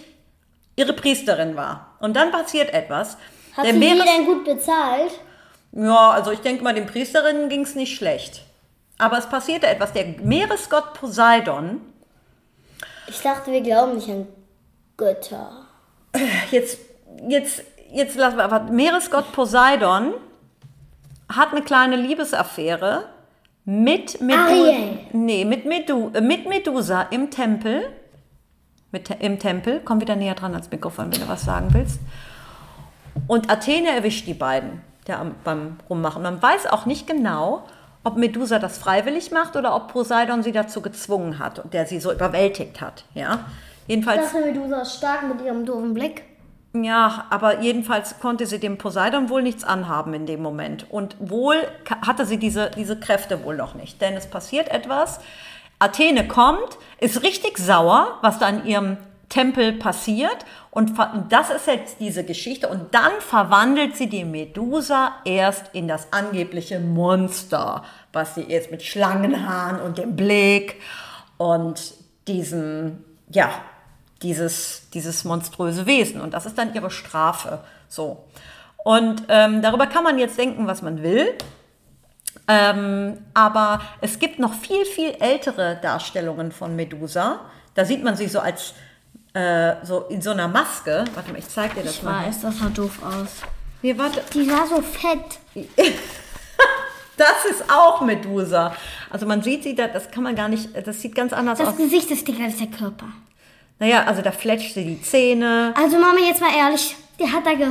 ihre 0.77 0.93
Priesterin 0.93 1.57
war. 1.57 1.97
Und 1.99 2.15
dann 2.15 2.31
passiert 2.31 2.73
etwas. 2.73 3.17
Hat 3.57 3.65
sie 3.65 3.73
die 3.73 3.79
Meeres- 3.79 4.05
denn 4.05 4.25
gut 4.25 4.45
bezahlt? 4.45 5.11
ja, 5.73 6.11
also 6.11 6.31
ich 6.31 6.39
denke 6.39 6.63
mal, 6.63 6.73
den 6.73 6.85
Priesterinnen 6.85 7.49
ging 7.49 7.63
es 7.63 7.75
nicht 7.75 7.97
schlecht. 7.97 8.43
Aber 8.97 9.17
es 9.17 9.27
passierte 9.27 9.67
etwas. 9.67 9.91
Der 9.91 10.05
Meeresgott 10.23 10.93
Poseidon 10.93 11.81
Ich 13.11 13.21
dachte, 13.21 13.51
wir 13.51 13.61
glauben 13.61 13.95
nicht 13.95 14.09
an 14.09 14.27
Götter. 14.97 15.51
jetzt, 16.51 16.79
jetzt, 17.27 17.63
jetzt 17.91 18.15
lassen 18.17 18.37
wir 18.37 18.43
aber 18.45 18.61
Meeresgott 18.71 19.31
Poseidon 19.33 20.13
hat 21.31 21.51
eine 21.51 21.61
kleine 21.61 21.95
Liebesaffäre 21.95 23.05
mit 23.65 24.19
Medusa, 24.21 24.43
Ariel. 24.45 24.99
nee, 25.13 25.45
mit, 25.45 25.65
Medu, 25.65 26.09
äh, 26.13 26.21
mit 26.21 26.47
Medusa 26.47 27.03
im 27.03 27.29
Tempel. 27.31 27.83
Mit, 28.93 29.09
Im 29.21 29.39
Tempel, 29.39 29.79
komm 29.85 30.01
wieder 30.01 30.17
näher 30.17 30.35
dran 30.35 30.51
ans 30.53 30.69
Mikrofon, 30.69 31.13
wenn 31.13 31.21
du 31.21 31.27
was 31.29 31.43
sagen 31.45 31.69
willst. 31.73 31.99
Und 33.27 33.49
Athene 33.49 33.89
erwischt 33.89 34.27
die 34.27 34.33
beiden 34.33 34.81
der, 35.07 35.19
am- 35.19 35.35
beim 35.45 35.77
Rummachen. 35.89 36.21
Man 36.23 36.41
weiß 36.41 36.67
auch 36.67 36.85
nicht 36.85 37.07
genau, 37.07 37.63
ob 38.03 38.17
Medusa 38.17 38.59
das 38.59 38.77
freiwillig 38.77 39.31
macht 39.31 39.55
oder 39.55 39.75
ob 39.75 39.91
Poseidon 39.91 40.43
sie 40.43 40.51
dazu 40.51 40.81
gezwungen 40.81 41.39
hat 41.39 41.59
und 41.59 41.73
der 41.73 41.85
sie 41.85 41.99
so 41.99 42.11
überwältigt 42.11 42.81
hat. 42.81 43.05
Ja? 43.13 43.45
Ich 43.83 43.95
Jedenfalls 43.95 44.31
dachte, 44.31 44.45
Medusa 44.45 44.81
ist 44.81 44.95
stark 44.95 45.23
mit 45.27 45.41
ihrem 45.45 45.65
doofen 45.65 45.93
Blick. 45.93 46.23
ja, 46.73 47.25
aber 47.29 47.61
jedenfalls 47.61 48.19
konnte 48.19 48.45
sie 48.45 48.59
dem 48.59 48.77
Poseidon 48.77 49.29
wohl 49.29 49.43
nichts 49.43 49.63
anhaben 49.63 50.13
in 50.13 50.25
dem 50.25 50.41
Moment. 50.41 50.89
Und 50.89 51.15
wohl 51.19 51.55
hatte 52.05 52.25
sie 52.25 52.37
diese, 52.37 52.71
diese 52.71 52.99
Kräfte 52.99 53.43
wohl 53.43 53.55
noch 53.55 53.75
nicht. 53.75 54.01
Denn 54.01 54.15
es 54.15 54.27
passiert 54.27 54.69
etwas. 54.69 55.19
Athene 55.79 56.27
kommt, 56.27 56.77
ist 56.99 57.23
richtig 57.23 57.57
sauer, 57.57 58.19
was 58.21 58.39
da 58.39 58.47
in 58.49 58.65
ihrem 58.65 58.97
Tempel 59.31 59.73
passiert. 59.73 60.45
Und 60.69 60.93
das 61.29 61.49
ist 61.49 61.65
jetzt 61.65 61.97
diese 61.99 62.23
Geschichte. 62.23 62.67
Und 62.67 62.93
dann 62.93 63.11
verwandelt 63.19 63.97
sie 63.97 64.07
die 64.07 64.25
Medusa 64.25 65.13
erst 65.25 65.73
in 65.73 65.87
das 65.87 66.13
angebliche 66.13 66.79
Monster, 66.79 67.83
was 68.13 68.35
sie 68.35 68.43
ist 68.43 68.69
mit 68.69 68.83
Schlangenhaaren 68.83 69.81
und 69.81 69.97
dem 69.97 70.15
Blick 70.15 70.79
und 71.37 71.95
diesem, 72.27 73.03
ja, 73.29 73.49
dieses, 74.21 74.89
dieses 74.93 75.23
monströse 75.23 75.87
Wesen. 75.87 76.21
Und 76.21 76.33
das 76.33 76.45
ist 76.45 76.57
dann 76.57 76.75
ihre 76.75 76.91
Strafe. 76.91 77.59
So. 77.87 78.25
Und 78.83 79.23
ähm, 79.29 79.61
darüber 79.61 79.87
kann 79.87 80.03
man 80.03 80.19
jetzt 80.19 80.37
denken, 80.37 80.67
was 80.67 80.81
man 80.81 81.01
will. 81.01 81.33
Ähm, 82.47 83.17
aber 83.33 83.81
es 84.01 84.19
gibt 84.19 84.39
noch 84.39 84.53
viel, 84.53 84.85
viel 84.85 85.15
ältere 85.19 85.79
Darstellungen 85.81 86.51
von 86.51 86.75
Medusa. 86.75 87.41
Da 87.75 87.85
sieht 87.85 88.03
man 88.03 88.15
sie 88.15 88.27
so 88.27 88.39
als 88.39 88.73
äh, 89.33 89.75
so 89.85 90.01
in 90.09 90.21
so 90.21 90.31
einer 90.31 90.47
Maske. 90.47 91.05
Warte 91.13 91.31
mal, 91.31 91.39
ich 91.39 91.47
zeig 91.47 91.73
dir 91.75 91.83
das 91.83 91.95
Ich 91.95 92.03
mal. 92.03 92.25
weiß, 92.27 92.41
das 92.41 92.59
sah 92.59 92.69
doof 92.69 92.99
aus. 93.03 93.29
Hier, 93.81 93.97
warte. 93.97 94.21
Die 94.33 94.49
war 94.49 94.67
so 94.67 94.81
fett. 94.81 95.39
Das 97.17 97.45
ist 97.45 97.69
auch 97.71 98.01
Medusa. 98.01 98.73
Also 99.11 99.27
man 99.27 99.43
sieht 99.43 99.61
sie 99.63 99.75
da, 99.75 99.87
das 99.87 100.09
kann 100.09 100.23
man 100.23 100.35
gar 100.35 100.47
nicht, 100.47 100.69
das 100.87 101.01
sieht 101.01 101.13
ganz 101.13 101.33
anders 101.33 101.59
Das 101.59 101.67
aus. 101.67 101.77
Gesicht 101.77 102.09
ist 102.09 102.27
dicker 102.27 102.43
als 102.45 102.57
der 102.57 102.67
Körper. 102.67 103.05
Naja, 103.77 104.05
also 104.05 104.23
da 104.23 104.31
fletscht 104.31 104.73
sie 104.73 104.83
die 104.85 105.01
Zähne. 105.03 105.71
Also 105.77 105.97
Mama, 105.99 106.17
jetzt 106.25 106.41
mal 106.41 106.55
ehrlich, 106.55 106.95
die 107.19 107.31
hat 107.31 107.45
da 107.45 107.53
ge 107.53 107.67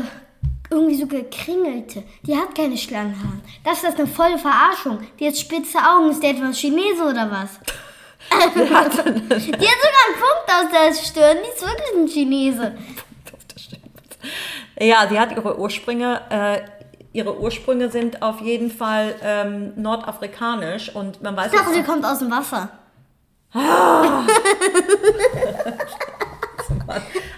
irgendwie 0.70 0.94
so 0.94 1.06
gekringelte. 1.06 2.04
Die 2.22 2.36
hat 2.36 2.54
keine 2.54 2.76
Schlangenhaare. 2.76 3.40
Das 3.64 3.82
ist 3.82 3.98
eine 3.98 4.06
volle 4.06 4.38
Verarschung. 4.38 5.00
Die 5.18 5.26
hat 5.26 5.36
spitze 5.36 5.78
Augen. 5.78 6.10
Ist 6.10 6.22
der 6.22 6.30
etwas 6.30 6.56
Chinese 6.56 7.02
oder 7.02 7.28
was? 7.28 7.50
die 8.30 8.74
hat 8.74 8.92
sogar 8.92 10.04
einen 10.06 10.18
Punkt 10.18 10.48
aus 10.48 10.70
der 10.72 10.94
Stirn. 10.94 11.38
Die 11.44 11.48
ist 11.48 11.62
wirklich 11.62 11.96
ein 11.96 12.06
Chinese. 12.08 12.74
Ja, 14.82 15.06
sie 15.08 15.20
hat 15.20 15.30
ihre 15.32 15.58
Ursprünge, 15.58 16.22
äh, 16.30 16.60
ihre 17.12 17.38
Ursprünge 17.38 17.90
sind 17.90 18.22
auf 18.22 18.40
jeden 18.40 18.70
Fall 18.70 19.14
ähm, 19.22 19.74
nordafrikanisch 19.76 20.94
und 20.94 21.22
man 21.22 21.36
weiß 21.36 21.52
Ich 21.52 21.58
dachte, 21.58 21.74
sie 21.74 21.82
kommt 21.82 22.02
aus 22.04 22.20
dem 22.20 22.30
Wasser. 22.30 22.70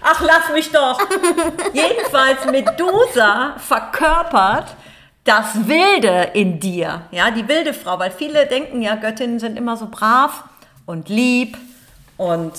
Ach, 0.01 0.21
lass 0.21 0.53
mich 0.53 0.71
doch. 0.71 0.97
Jedenfalls 1.73 2.45
Medusa 2.45 3.55
verkörpert 3.57 4.75
das 5.23 5.67
Wilde 5.67 6.31
in 6.33 6.59
dir, 6.59 7.03
ja, 7.11 7.31
die 7.31 7.47
wilde 7.47 7.73
Frau, 7.73 7.97
weil 7.97 8.11
viele 8.11 8.45
denken 8.45 8.81
ja, 8.81 8.95
Göttinnen 8.95 9.39
sind 9.39 9.57
immer 9.57 9.77
so 9.77 9.87
brav 9.89 10.43
und 10.85 11.09
lieb 11.09 11.57
und 12.17 12.53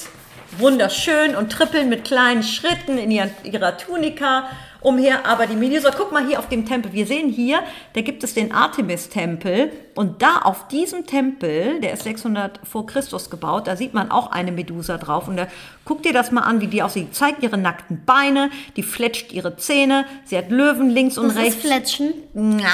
wunderschön 0.58 1.34
und 1.36 1.50
trippeln 1.50 1.88
mit 1.88 2.04
kleinen 2.04 2.42
Schritten 2.42 2.98
in 2.98 3.10
ihren, 3.10 3.30
ihrer 3.42 3.76
Tunika 3.76 4.48
umher. 4.80 5.26
Aber 5.26 5.46
die 5.46 5.56
Medusa, 5.56 5.90
guck 5.96 6.12
mal 6.12 6.26
hier 6.26 6.38
auf 6.38 6.48
dem 6.48 6.66
Tempel. 6.66 6.92
Wir 6.92 7.06
sehen 7.06 7.30
hier, 7.30 7.60
da 7.94 8.02
gibt 8.02 8.22
es 8.22 8.34
den 8.34 8.52
Artemis-Tempel 8.52 9.72
und 9.94 10.22
da 10.22 10.38
auf 10.42 10.68
diesem 10.68 11.06
Tempel, 11.06 11.80
der 11.80 11.94
ist 11.94 12.04
600 12.04 12.60
vor 12.64 12.86
Christus 12.86 13.30
gebaut, 13.30 13.66
da 13.66 13.76
sieht 13.76 13.94
man 13.94 14.10
auch 14.10 14.30
eine 14.30 14.52
Medusa 14.52 14.98
drauf. 14.98 15.26
Und 15.26 15.36
da 15.36 15.48
guck 15.84 16.02
dir 16.02 16.12
das 16.12 16.30
mal 16.30 16.42
an, 16.42 16.60
wie 16.60 16.68
die 16.68 16.82
aussieht. 16.82 17.08
Die 17.08 17.12
zeigt 17.12 17.42
ihre 17.42 17.58
nackten 17.58 18.04
Beine, 18.04 18.50
die 18.76 18.82
fletscht 18.82 19.32
ihre 19.32 19.56
Zähne, 19.56 20.04
sie 20.24 20.36
hat 20.36 20.50
Löwen 20.50 20.90
links 20.90 21.18
und 21.18 21.28
Das 21.28 21.36
ist 21.36 21.42
rechts. 21.42 21.62
Fletschen. 21.62 22.14
Na, 22.34 22.68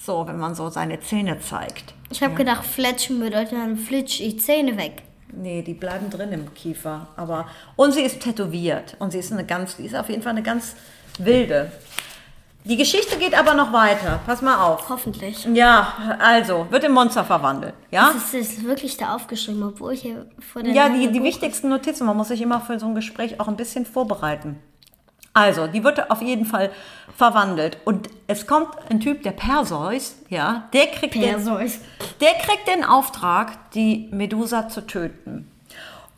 so, 0.00 0.26
wenn 0.26 0.38
man 0.38 0.54
so 0.54 0.68
seine 0.70 1.00
Zähne 1.00 1.40
zeigt. 1.40 1.94
Ich 2.10 2.22
habe 2.22 2.34
gedacht, 2.34 2.64
Fletschen 2.64 3.20
bedeutet 3.20 3.52
dann 3.52 3.76
flitsch 3.76 4.20
ich 4.20 4.40
Zähne 4.40 4.76
weg. 4.76 5.02
Nee, 5.32 5.62
die 5.62 5.74
bleiben 5.74 6.10
drin 6.10 6.32
im 6.32 6.52
Kiefer. 6.54 7.08
Aber 7.16 7.46
und 7.76 7.92
sie 7.92 8.02
ist 8.02 8.20
tätowiert 8.20 8.96
und 8.98 9.12
sie 9.12 9.18
ist 9.18 9.32
eine 9.32 9.44
ganz, 9.44 9.76
die 9.76 9.86
ist 9.86 9.94
auf 9.94 10.08
jeden 10.08 10.22
Fall 10.22 10.32
eine 10.32 10.42
ganz 10.42 10.74
wilde. 11.18 11.70
Die 12.64 12.76
Geschichte 12.76 13.16
geht 13.16 13.38
aber 13.38 13.54
noch 13.54 13.72
weiter. 13.72 14.20
Pass 14.26 14.42
mal 14.42 14.62
auf. 14.62 14.88
Hoffentlich. 14.90 15.46
Ja, 15.54 16.16
also 16.18 16.66
wird 16.68 16.84
im 16.84 16.92
Monster 16.92 17.24
verwandelt. 17.24 17.72
Ja, 17.90 18.12
Das 18.12 18.34
ist 18.34 18.64
wirklich 18.64 18.98
da 18.98 19.14
aufgeschrieben, 19.14 19.62
obwohl 19.62 19.94
ich 19.94 20.02
hier 20.02 20.26
vor 20.40 20.62
der 20.62 20.74
ja, 20.74 20.88
die, 20.90 21.10
die 21.10 21.22
wichtigsten 21.22 21.70
Notizen. 21.70 22.06
Man 22.06 22.16
muss 22.18 22.28
sich 22.28 22.42
immer 22.42 22.60
für 22.60 22.78
so 22.78 22.86
ein 22.86 22.94
Gespräch 22.94 23.40
auch 23.40 23.48
ein 23.48 23.56
bisschen 23.56 23.86
vorbereiten. 23.86 24.58
Also, 25.32 25.68
die 25.68 25.84
wird 25.84 26.10
auf 26.10 26.22
jeden 26.22 26.44
Fall 26.44 26.70
verwandelt. 27.16 27.78
Und 27.84 28.10
es 28.26 28.46
kommt 28.46 28.68
ein 28.88 29.00
Typ, 29.00 29.22
der 29.22 29.30
Perseus, 29.32 30.16
ja, 30.28 30.68
der 30.72 30.86
kriegt 30.86 31.14
den, 31.14 31.22
Perseus. 31.22 31.78
der 32.20 32.32
kriegt 32.34 32.66
den 32.66 32.84
Auftrag, 32.84 33.70
die 33.72 34.08
Medusa 34.10 34.68
zu 34.68 34.80
töten. 34.86 35.50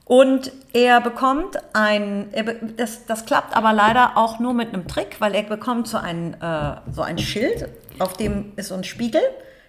Und 0.05 0.53
er 0.73 1.01
bekommt 1.01 1.59
ein, 1.75 2.29
er, 2.33 2.45
das, 2.77 3.07
das 3.07 3.25
klappt 3.25 3.57
aber 3.57 3.73
leider 3.73 4.17
auch 4.17 4.39
nur 4.39 4.53
mit 4.53 4.73
einem 4.73 4.89
Trick, 4.89 5.21
weil 5.21 5.35
er 5.35 5.43
bekommt 5.45 5.89
so 5.89 5.97
ein, 5.99 6.35
äh, 6.41 6.77
so 6.91 7.03
ein 7.03 7.19
Schild, 7.19 7.69
auf 7.99 8.15
dem 8.15 8.53
ist 8.57 8.69
so 8.69 8.75
ein 8.75 8.85
Spiegel. 8.85 9.23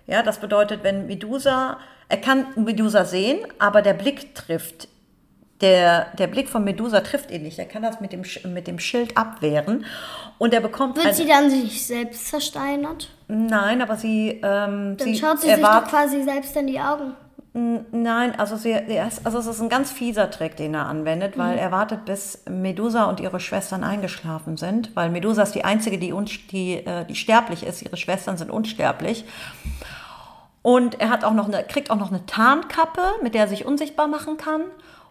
Ja, 0.07 0.23
das 0.23 0.39
bedeutet, 0.39 0.83
wenn 0.83 1.07
Medusa, 1.07 1.77
er 2.09 2.17
kann 2.17 2.47
Medusa 2.55 3.05
sehen, 3.05 3.39
aber 3.59 3.81
der 3.81 3.93
Blick 3.93 4.35
trifft 4.35 4.87
der, 5.63 6.07
der 6.19 6.27
Blick 6.27 6.49
von 6.49 6.63
Medusa 6.63 6.99
trifft 6.99 7.31
ihn 7.31 7.43
nicht. 7.43 7.57
Er 7.57 7.65
kann 7.65 7.81
das 7.81 8.01
mit 8.01 8.11
dem, 8.11 8.23
mit 8.53 8.67
dem 8.67 8.77
Schild 8.77 9.17
abwehren. 9.17 9.85
Und 10.37 10.53
er 10.53 10.59
bekommt 10.59 10.97
Wird 10.97 11.15
sie 11.15 11.25
dann 11.25 11.49
sich 11.49 11.87
selbst 11.87 12.27
versteinert? 12.27 13.09
Nein, 13.27 13.81
aber 13.81 13.95
sie, 13.95 14.41
ähm, 14.43 14.97
Dann 14.97 14.97
sie 14.97 15.17
schaut 15.17 15.39
sie 15.39 15.47
sich 15.47 15.61
doch 15.61 15.85
quasi 15.85 16.21
selbst 16.21 16.55
in 16.57 16.67
die 16.67 16.79
Augen. 16.79 17.13
Nein, 17.55 18.37
also, 18.39 18.57
sie, 18.57 18.75
also 19.23 19.37
es 19.37 19.45
ist 19.45 19.61
ein 19.61 19.69
ganz 19.69 19.91
fieser 19.91 20.31
Trick, 20.31 20.57
den 20.57 20.73
er 20.73 20.87
anwendet, 20.87 21.37
weil 21.37 21.59
er 21.59 21.71
wartet, 21.71 22.03
bis 22.03 22.43
Medusa 22.49 23.05
und 23.05 23.19
ihre 23.19 23.39
Schwestern 23.39 23.83
eingeschlafen 23.83 24.57
sind, 24.57 24.95
weil 24.95 25.11
Medusa 25.11 25.43
ist 25.43 25.53
die 25.53 25.63
einzige, 25.63 25.99
die, 25.99 26.13
un, 26.13 26.25
die, 26.51 26.77
äh, 26.77 27.05
die 27.05 27.15
sterblich 27.15 27.63
ist. 27.63 27.83
Ihre 27.83 27.95
Schwestern 27.95 28.37
sind 28.37 28.49
unsterblich. 28.49 29.23
Und 30.63 30.99
er 30.99 31.09
hat 31.09 31.23
auch 31.23 31.33
noch 31.33 31.47
eine, 31.47 31.63
kriegt 31.63 31.91
auch 31.91 31.97
noch 31.97 32.09
eine 32.09 32.25
Tarnkappe, 32.25 33.03
mit 33.21 33.35
der 33.35 33.41
er 33.41 33.47
sich 33.47 33.65
unsichtbar 33.65 34.07
machen 34.07 34.37
kann. 34.37 34.61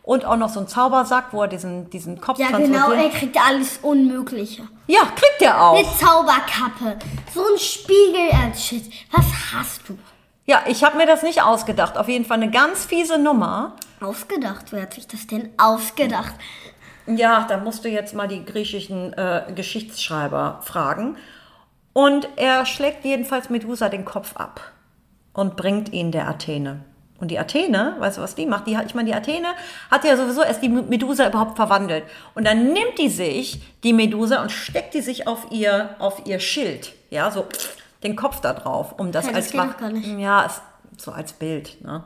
Und 0.02 0.24
auch 0.24 0.36
noch 0.36 0.48
so 0.48 0.58
einen 0.58 0.68
Zaubersack, 0.68 1.26
wo 1.32 1.42
er 1.42 1.48
diesen, 1.48 1.88
diesen 1.90 2.20
Kopf 2.20 2.38
Ja, 2.38 2.48
genau, 2.56 2.90
er 2.90 3.08
kriegt 3.10 3.36
alles 3.36 3.78
Unmögliche. 3.82 4.64
Ja, 4.88 5.02
kriegt 5.14 5.40
er 5.40 5.62
auch. 5.62 5.78
Eine 5.78 5.86
Zauberkappe, 5.96 6.98
so 7.32 7.40
ein 7.40 7.58
Spiegel 7.58 8.30
als 8.42 8.64
Shit. 8.64 8.90
Was 9.12 9.26
hast 9.52 9.88
du? 9.88 9.96
Ja, 10.44 10.62
ich 10.66 10.82
habe 10.82 10.96
mir 10.96 11.06
das 11.06 11.22
nicht 11.22 11.42
ausgedacht. 11.42 11.96
Auf 11.96 12.08
jeden 12.08 12.24
Fall 12.24 12.38
eine 12.38 12.50
ganz 12.50 12.84
fiese 12.84 13.16
Nummer. 13.16 13.76
Ausgedacht? 14.00 14.72
Wer 14.72 14.82
hat 14.82 14.94
sich 14.94 15.06
das 15.06 15.28
denn 15.28 15.50
ausgedacht? 15.56 16.34
Ja, 17.06 17.44
da 17.48 17.58
musst 17.58 17.84
du 17.84 17.88
jetzt 17.88 18.14
mal 18.14 18.26
die 18.26 18.44
griechischen 18.44 19.12
äh, 19.12 19.44
Geschichtsschreiber 19.54 20.60
fragen. 20.62 21.16
Und 21.92 22.28
er 22.36 22.66
schlägt 22.66 23.04
jedenfalls 23.04 23.50
Medusa 23.50 23.88
den 23.88 24.04
Kopf 24.04 24.36
ab 24.36 24.72
und 25.32 25.56
bringt 25.56 25.92
ihn 25.92 26.10
der 26.10 26.28
Athene. 26.28 26.84
Und 27.22 27.28
die 27.28 27.38
Athene, 27.38 27.94
weißt 28.00 28.18
du, 28.18 28.20
was 28.20 28.34
die 28.34 28.46
macht? 28.46 28.66
Die 28.66 28.76
hat, 28.76 28.86
ich 28.86 28.96
meine, 28.96 29.08
die 29.08 29.14
Athene 29.14 29.46
hat 29.92 30.04
ja 30.04 30.16
sowieso 30.16 30.42
erst 30.42 30.60
die 30.60 30.68
Medusa 30.68 31.28
überhaupt 31.28 31.54
verwandelt. 31.54 32.02
Und 32.34 32.44
dann 32.44 32.72
nimmt 32.72 32.98
die 32.98 33.08
sich, 33.08 33.60
die 33.84 33.92
Medusa, 33.92 34.42
und 34.42 34.50
steckt 34.50 34.92
die 34.92 35.02
sich 35.02 35.28
auf 35.28 35.46
ihr, 35.52 35.90
auf 36.00 36.26
ihr 36.26 36.40
Schild. 36.40 36.92
Ja, 37.10 37.30
so 37.30 37.46
den 38.02 38.16
Kopf 38.16 38.40
da 38.40 38.54
drauf, 38.54 38.96
um 38.98 39.12
das 39.12 39.26
Ja, 39.26 39.30
das 39.30 39.36
als 39.36 39.52
geht 39.52 39.78
gar 39.78 39.90
nicht. 39.90 40.18
Ja, 40.18 40.50
so 40.98 41.12
als 41.12 41.32
Bild. 41.32 41.80
Ne? 41.84 42.02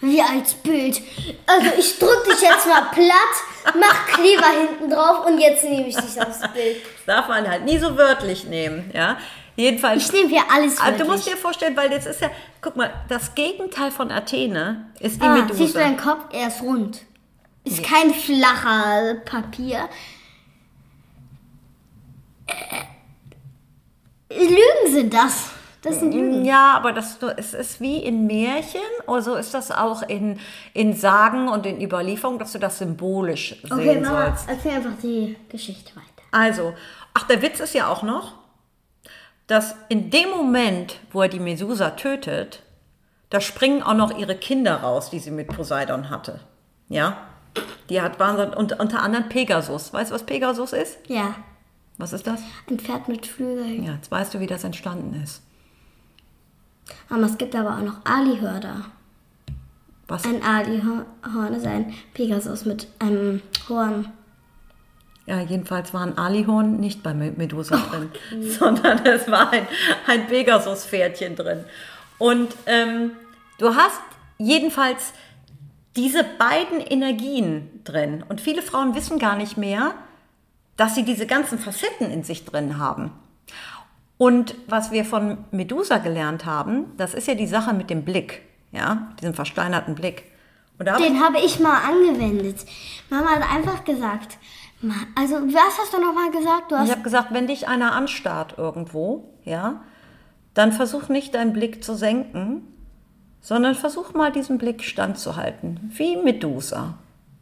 Wie 0.00 0.20
als 0.20 0.54
Bild. 0.54 1.00
Also 1.46 1.70
ich 1.78 2.00
drück 2.00 2.24
dich 2.24 2.40
jetzt 2.40 2.66
mal 2.66 2.86
platt, 2.90 3.72
mach 3.78 4.06
Kleber 4.08 4.48
hinten 4.48 4.90
drauf 4.90 5.26
und 5.26 5.38
jetzt 5.38 5.62
nehme 5.62 5.86
ich 5.86 5.94
dich 5.94 6.20
aufs 6.20 6.40
Bild. 6.40 6.78
Das 7.06 7.14
darf 7.14 7.28
man 7.28 7.48
halt 7.48 7.64
nie 7.64 7.78
so 7.78 7.96
wörtlich 7.96 8.46
nehmen. 8.46 8.90
Ja, 8.92 9.16
jedenfalls. 9.56 10.04
Ich 10.06 10.12
nehme 10.12 10.28
hier 10.28 10.42
alles 10.52 10.76
du 10.76 10.84
wirklich. 10.84 11.08
musst 11.08 11.26
dir 11.28 11.36
vorstellen, 11.36 11.76
weil 11.76 11.90
jetzt 11.90 12.06
ist 12.06 12.20
ja, 12.20 12.30
guck 12.60 12.76
mal, 12.76 12.92
das 13.08 13.34
Gegenteil 13.34 13.90
von 13.90 14.10
Athene 14.10 14.86
ist 15.00 15.20
die 15.20 15.26
ah, 15.26 15.34
Medusa. 15.34 15.54
siehst 15.54 15.74
du 15.74 15.78
deinen 15.78 15.96
Kopf? 15.96 16.24
Er 16.32 16.48
ist 16.48 16.62
rund. 16.62 17.02
Ist 17.64 17.82
kein 17.82 18.14
flacher 18.14 19.16
Papier. 19.24 19.88
Äh, 22.46 24.34
Lügen 24.38 24.92
sind 24.92 25.12
das. 25.14 25.50
Das 25.82 26.00
sind 26.00 26.12
Lügen. 26.12 26.44
ja, 26.44 26.72
aber 26.74 26.92
das, 26.92 27.18
es 27.36 27.54
ist 27.54 27.80
wie 27.80 27.98
in 27.98 28.26
Märchen, 28.26 28.80
oder 29.06 29.22
so 29.22 29.34
ist 29.36 29.54
das 29.54 29.70
auch 29.70 30.02
in, 30.02 30.40
in 30.74 30.94
Sagen 30.94 31.48
und 31.48 31.64
in 31.64 31.80
Überlieferungen, 31.80 32.40
dass 32.40 32.52
du 32.52 32.58
das 32.58 32.78
symbolisch 32.78 33.56
Okay, 33.70 33.84
sehen 33.84 34.02
Mama, 34.02 34.26
sollst. 34.26 34.48
erzähl 34.48 34.72
einfach 34.72 34.98
die 35.00 35.36
Geschichte 35.48 35.94
weiter. 35.94 36.06
Also, 36.32 36.74
ach, 37.14 37.26
der 37.28 37.40
Witz 37.40 37.60
ist 37.60 37.74
ja 37.74 37.86
auch 37.88 38.02
noch, 38.02 38.32
dass 39.46 39.74
in 39.88 40.10
dem 40.10 40.30
Moment, 40.30 40.98
wo 41.12 41.22
er 41.22 41.28
die 41.28 41.40
Medusa 41.40 41.90
tötet, 41.90 42.62
da 43.30 43.40
springen 43.40 43.82
auch 43.82 43.94
noch 43.94 44.16
ihre 44.16 44.36
Kinder 44.36 44.76
raus, 44.76 45.10
die 45.10 45.18
sie 45.18 45.30
mit 45.30 45.48
Poseidon 45.48 46.10
hatte. 46.10 46.40
Ja? 46.88 47.16
Die 47.88 48.00
hat 48.00 48.18
Wahnsinn, 48.20 48.50
und 48.50 48.78
unter 48.78 49.02
anderem 49.02 49.28
Pegasus. 49.28 49.92
Weißt 49.92 50.10
du, 50.10 50.14
was 50.14 50.24
Pegasus 50.24 50.72
ist? 50.72 50.98
Ja, 51.08 51.34
Was 51.98 52.12
ist 52.12 52.26
das? 52.26 52.40
ein 52.68 52.78
Pferd 52.78 53.08
mit 53.08 53.26
Flügeln. 53.26 53.84
Ja, 53.84 53.94
jetzt 53.94 54.10
weißt 54.10 54.34
du, 54.34 54.40
wie 54.40 54.46
das 54.46 54.64
entstanden 54.64 55.20
ist. 55.22 55.42
Aber 57.08 57.22
es 57.22 57.38
gibt 57.38 57.54
aber 57.56 57.76
auch 57.78 57.82
noch 57.82 58.04
Alihörder. 58.04 58.84
Was? 60.08 60.24
Ein 60.24 60.42
Alihorn 60.42 61.04
ist 61.54 61.66
ein 61.66 61.92
Pegasus 62.14 62.64
mit 62.64 62.86
einem 63.00 63.42
Horn. 63.68 64.12
Ja, 65.26 65.40
jedenfalls 65.40 65.92
war 65.92 66.02
ein 66.02 66.16
Alihorn 66.16 66.78
nicht 66.78 67.02
bei 67.02 67.12
Me- 67.12 67.32
Medusa 67.36 67.76
drin, 67.76 68.10
sondern 68.42 69.04
es 69.04 69.28
war 69.28 69.50
ein, 69.52 69.66
ein 70.06 70.26
Pegasus-Pferdchen 70.28 71.34
drin. 71.34 71.64
Und 72.18 72.54
ähm, 72.66 73.10
du 73.58 73.74
hast 73.74 74.00
jedenfalls 74.38 75.12
diese 75.96 76.22
beiden 76.38 76.80
Energien 76.80 77.80
drin. 77.82 78.24
Und 78.28 78.40
viele 78.40 78.62
Frauen 78.62 78.94
wissen 78.94 79.18
gar 79.18 79.34
nicht 79.36 79.56
mehr, 79.56 79.94
dass 80.76 80.94
sie 80.94 81.04
diese 81.04 81.26
ganzen 81.26 81.58
Facetten 81.58 82.10
in 82.10 82.22
sich 82.22 82.44
drin 82.44 82.78
haben. 82.78 83.10
Und 84.18 84.54
was 84.68 84.92
wir 84.92 85.04
von 85.04 85.38
Medusa 85.50 85.98
gelernt 85.98 86.46
haben, 86.46 86.96
das 86.96 87.14
ist 87.14 87.26
ja 87.26 87.34
die 87.34 87.46
Sache 87.46 87.74
mit 87.74 87.90
dem 87.90 88.04
Blick, 88.04 88.42
ja, 88.72 89.08
diesem 89.20 89.34
versteinerten 89.34 89.94
Blick. 89.94 90.24
Den 90.78 91.20
habe 91.22 91.38
ich 91.38 91.58
mal 91.60 91.80
angewendet. 91.82 92.64
Mama 93.08 93.30
hat 93.30 93.50
einfach 93.50 93.84
gesagt, 93.84 94.36
Also 95.14 95.36
was 95.36 95.78
hast 95.80 95.94
du 95.94 96.00
nochmal 96.00 96.30
gesagt? 96.30 96.70
Du 96.70 96.76
Ich 96.84 96.90
habe 96.90 97.02
gesagt, 97.02 97.32
wenn 97.32 97.46
dich 97.46 97.66
einer 97.66 97.92
anstarrt 97.92 98.56
irgendwo, 98.58 99.32
ja, 99.44 99.82
dann 100.54 100.72
versuch 100.72 101.08
nicht 101.08 101.34
deinen 101.34 101.52
Blick 101.52 101.82
zu 101.82 101.94
senken, 101.94 102.62
sondern 103.40 103.74
versuch 103.74 104.12
mal 104.12 104.32
diesen 104.32 104.58
Blick 104.58 104.82
standzuhalten, 104.84 105.92
wie 105.94 106.16
Medusa. 106.16 106.94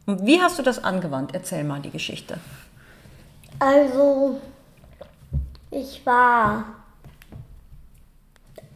Und 0.05 0.25
wie 0.25 0.41
hast 0.41 0.59
du 0.59 0.63
das 0.63 0.83
angewandt? 0.83 1.33
Erzähl 1.33 1.63
mal 1.63 1.81
die 1.81 1.89
Geschichte. 1.89 2.37
Also, 3.59 4.39
ich 5.71 6.05
war. 6.05 6.65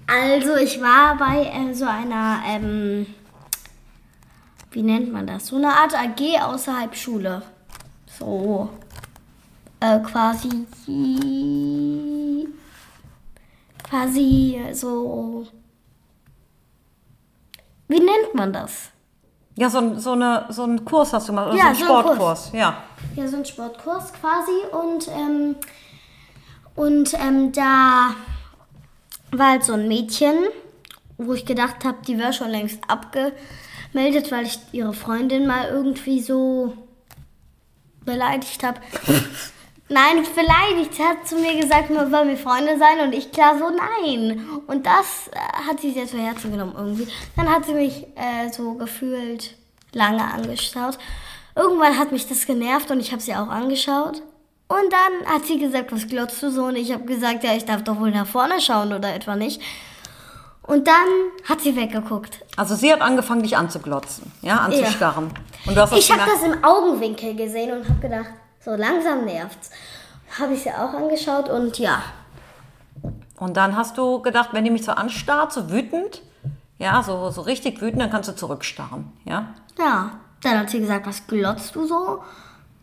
Also, 0.07 0.55
ich 0.55 0.81
war 0.81 1.17
bei 1.17 1.45
äh, 1.45 1.73
so 1.73 1.85
einer, 1.85 2.41
ähm, 2.47 3.05
wie 4.71 4.81
nennt 4.81 5.13
man 5.13 5.27
das? 5.27 5.47
So 5.47 5.57
eine 5.57 5.69
Art 5.69 5.93
AG 5.93 6.41
außerhalb 6.41 6.95
Schule. 6.95 7.43
So, 8.19 8.69
äh, 9.79 9.99
quasi, 9.99 10.49
quasi 13.83 14.59
so. 14.73 15.47
Wie 17.87 17.99
nennt 17.99 18.33
man 18.35 18.53
das? 18.53 18.89
Ja, 19.55 19.69
so, 19.69 19.79
ein- 19.79 19.99
so, 19.99 20.11
eine, 20.13 20.45
so 20.49 20.63
einen 20.63 20.85
Kurs 20.85 21.11
hast 21.13 21.27
du 21.29 21.33
mal, 21.33 21.47
oder 21.47 21.55
Ja, 21.55 21.61
so 21.63 21.67
einen 21.67 21.75
Sportkurs. 22.03 22.51
Ja. 22.53 22.83
Ja, 23.15 23.27
so 23.27 23.37
ein 23.37 23.45
Sportkurs 23.45 24.13
quasi 24.13 24.51
und 24.71 25.07
ähm, 25.07 25.55
und 26.75 27.13
ähm, 27.15 27.51
da 27.51 28.11
war 29.31 29.51
halt 29.51 29.63
so 29.63 29.73
ein 29.73 29.87
Mädchen, 29.87 30.35
wo 31.17 31.33
ich 31.33 31.45
gedacht 31.45 31.83
habe, 31.83 31.97
die 32.07 32.17
wäre 32.17 32.31
schon 32.31 32.49
längst 32.49 32.79
abgemeldet, 32.87 34.31
weil 34.31 34.45
ich 34.45 34.59
ihre 34.71 34.93
Freundin 34.93 35.45
mal 35.47 35.67
irgendwie 35.69 36.21
so 36.21 36.73
beleidigt 38.09 38.63
habe. 38.63 38.79
Nein, 39.91 40.23
beleidigt. 40.35 40.93
Sie 40.93 41.03
hat 41.03 41.27
zu 41.27 41.35
mir 41.35 41.59
gesagt, 41.59 41.89
man 41.89 42.11
soll 42.11 42.25
mir 42.25 42.37
Freunde 42.37 42.77
sein 42.77 42.99
und 42.99 43.13
ich 43.13 43.31
klar 43.31 43.57
so, 43.57 43.71
nein. 43.71 44.47
Und 44.67 44.85
das 44.85 45.29
äh, 45.31 45.67
hat 45.67 45.79
sie 45.79 45.91
sehr 45.91 46.05
zu 46.05 46.19
Herzen 46.19 46.51
genommen 46.51 46.75
irgendwie. 46.77 47.07
Dann 47.35 47.49
hat 47.49 47.65
sie 47.65 47.73
mich 47.73 48.05
äh, 48.15 48.49
so 48.51 48.75
gefühlt 48.75 49.55
lange 49.91 50.23
angeschaut. 50.23 50.99
Irgendwann 51.55 51.97
hat 51.97 52.11
mich 52.11 52.27
das 52.27 52.45
genervt 52.45 52.91
und 52.91 52.99
ich 52.99 53.11
habe 53.11 53.21
sie 53.21 53.33
auch 53.33 53.47
angeschaut. 53.47 54.21
Und 54.67 54.93
dann 54.93 55.33
hat 55.33 55.47
sie 55.47 55.57
gesagt, 55.57 55.91
was 55.91 56.07
glotzt 56.07 56.43
du 56.43 56.51
so? 56.51 56.65
Und 56.65 56.75
ich 56.75 56.93
habe 56.93 57.05
gesagt, 57.05 57.43
ja, 57.43 57.55
ich 57.55 57.65
darf 57.65 57.83
doch 57.83 57.99
wohl 57.99 58.11
nach 58.11 58.27
vorne 58.27 58.61
schauen 58.61 58.93
oder 58.93 59.15
etwa 59.15 59.35
nicht. 59.35 59.59
Und 60.69 60.85
dann 60.85 60.93
hat 61.49 61.61
sie 61.61 61.75
weggeguckt. 61.75 62.45
Also 62.55 62.75
sie 62.75 62.93
hat 62.93 63.01
angefangen, 63.01 63.41
dich 63.41 63.57
anzuglotzen, 63.57 64.31
ja, 64.43 64.57
anzustarren. 64.57 65.31
Und 65.65 65.75
du 65.75 65.81
hast 65.81 65.93
Ich 65.93 66.11
habe 66.11 66.29
das 66.29 66.43
im 66.43 66.63
Augenwinkel 66.63 67.35
gesehen 67.35 67.75
und 67.75 67.89
habe 67.89 67.99
gedacht, 67.99 68.29
so 68.63 68.75
langsam 68.75 69.25
nervt's. 69.25 69.71
Habe 70.39 70.53
ich 70.53 70.61
sie 70.61 70.69
auch 70.69 70.93
angeschaut 70.93 71.49
und 71.49 71.79
ja. 71.79 72.03
Und 73.37 73.57
dann 73.57 73.75
hast 73.75 73.97
du 73.97 74.21
gedacht, 74.21 74.49
wenn 74.51 74.63
die 74.63 74.69
mich 74.69 74.85
so 74.85 74.91
anstarrt, 74.91 75.51
so 75.51 75.71
wütend, 75.71 76.21
ja, 76.77 77.01
so, 77.01 77.31
so 77.31 77.41
richtig 77.41 77.81
wütend, 77.81 78.03
dann 78.03 78.11
kannst 78.11 78.29
du 78.29 78.35
zurückstarren, 78.35 79.11
ja. 79.25 79.55
Ja. 79.79 80.11
Dann 80.43 80.59
hat 80.59 80.69
sie 80.69 80.79
gesagt, 80.79 81.07
was 81.07 81.25
glotzt 81.25 81.75
du 81.75 81.87
so? 81.87 82.23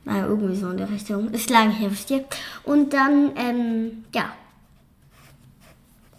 Naja, 0.05 0.27
irgendwie 0.27 0.57
so 0.57 0.71
in 0.71 0.77
der 0.77 0.91
Richtung. 0.91 1.31
Ist 1.31 1.51
lange 1.51 1.71
her, 1.71 1.91
wisst 1.93 2.11
ihr. 2.11 2.25
Und 2.65 2.93
dann, 2.93 3.31
ähm, 3.37 4.05
ja. 4.13 4.25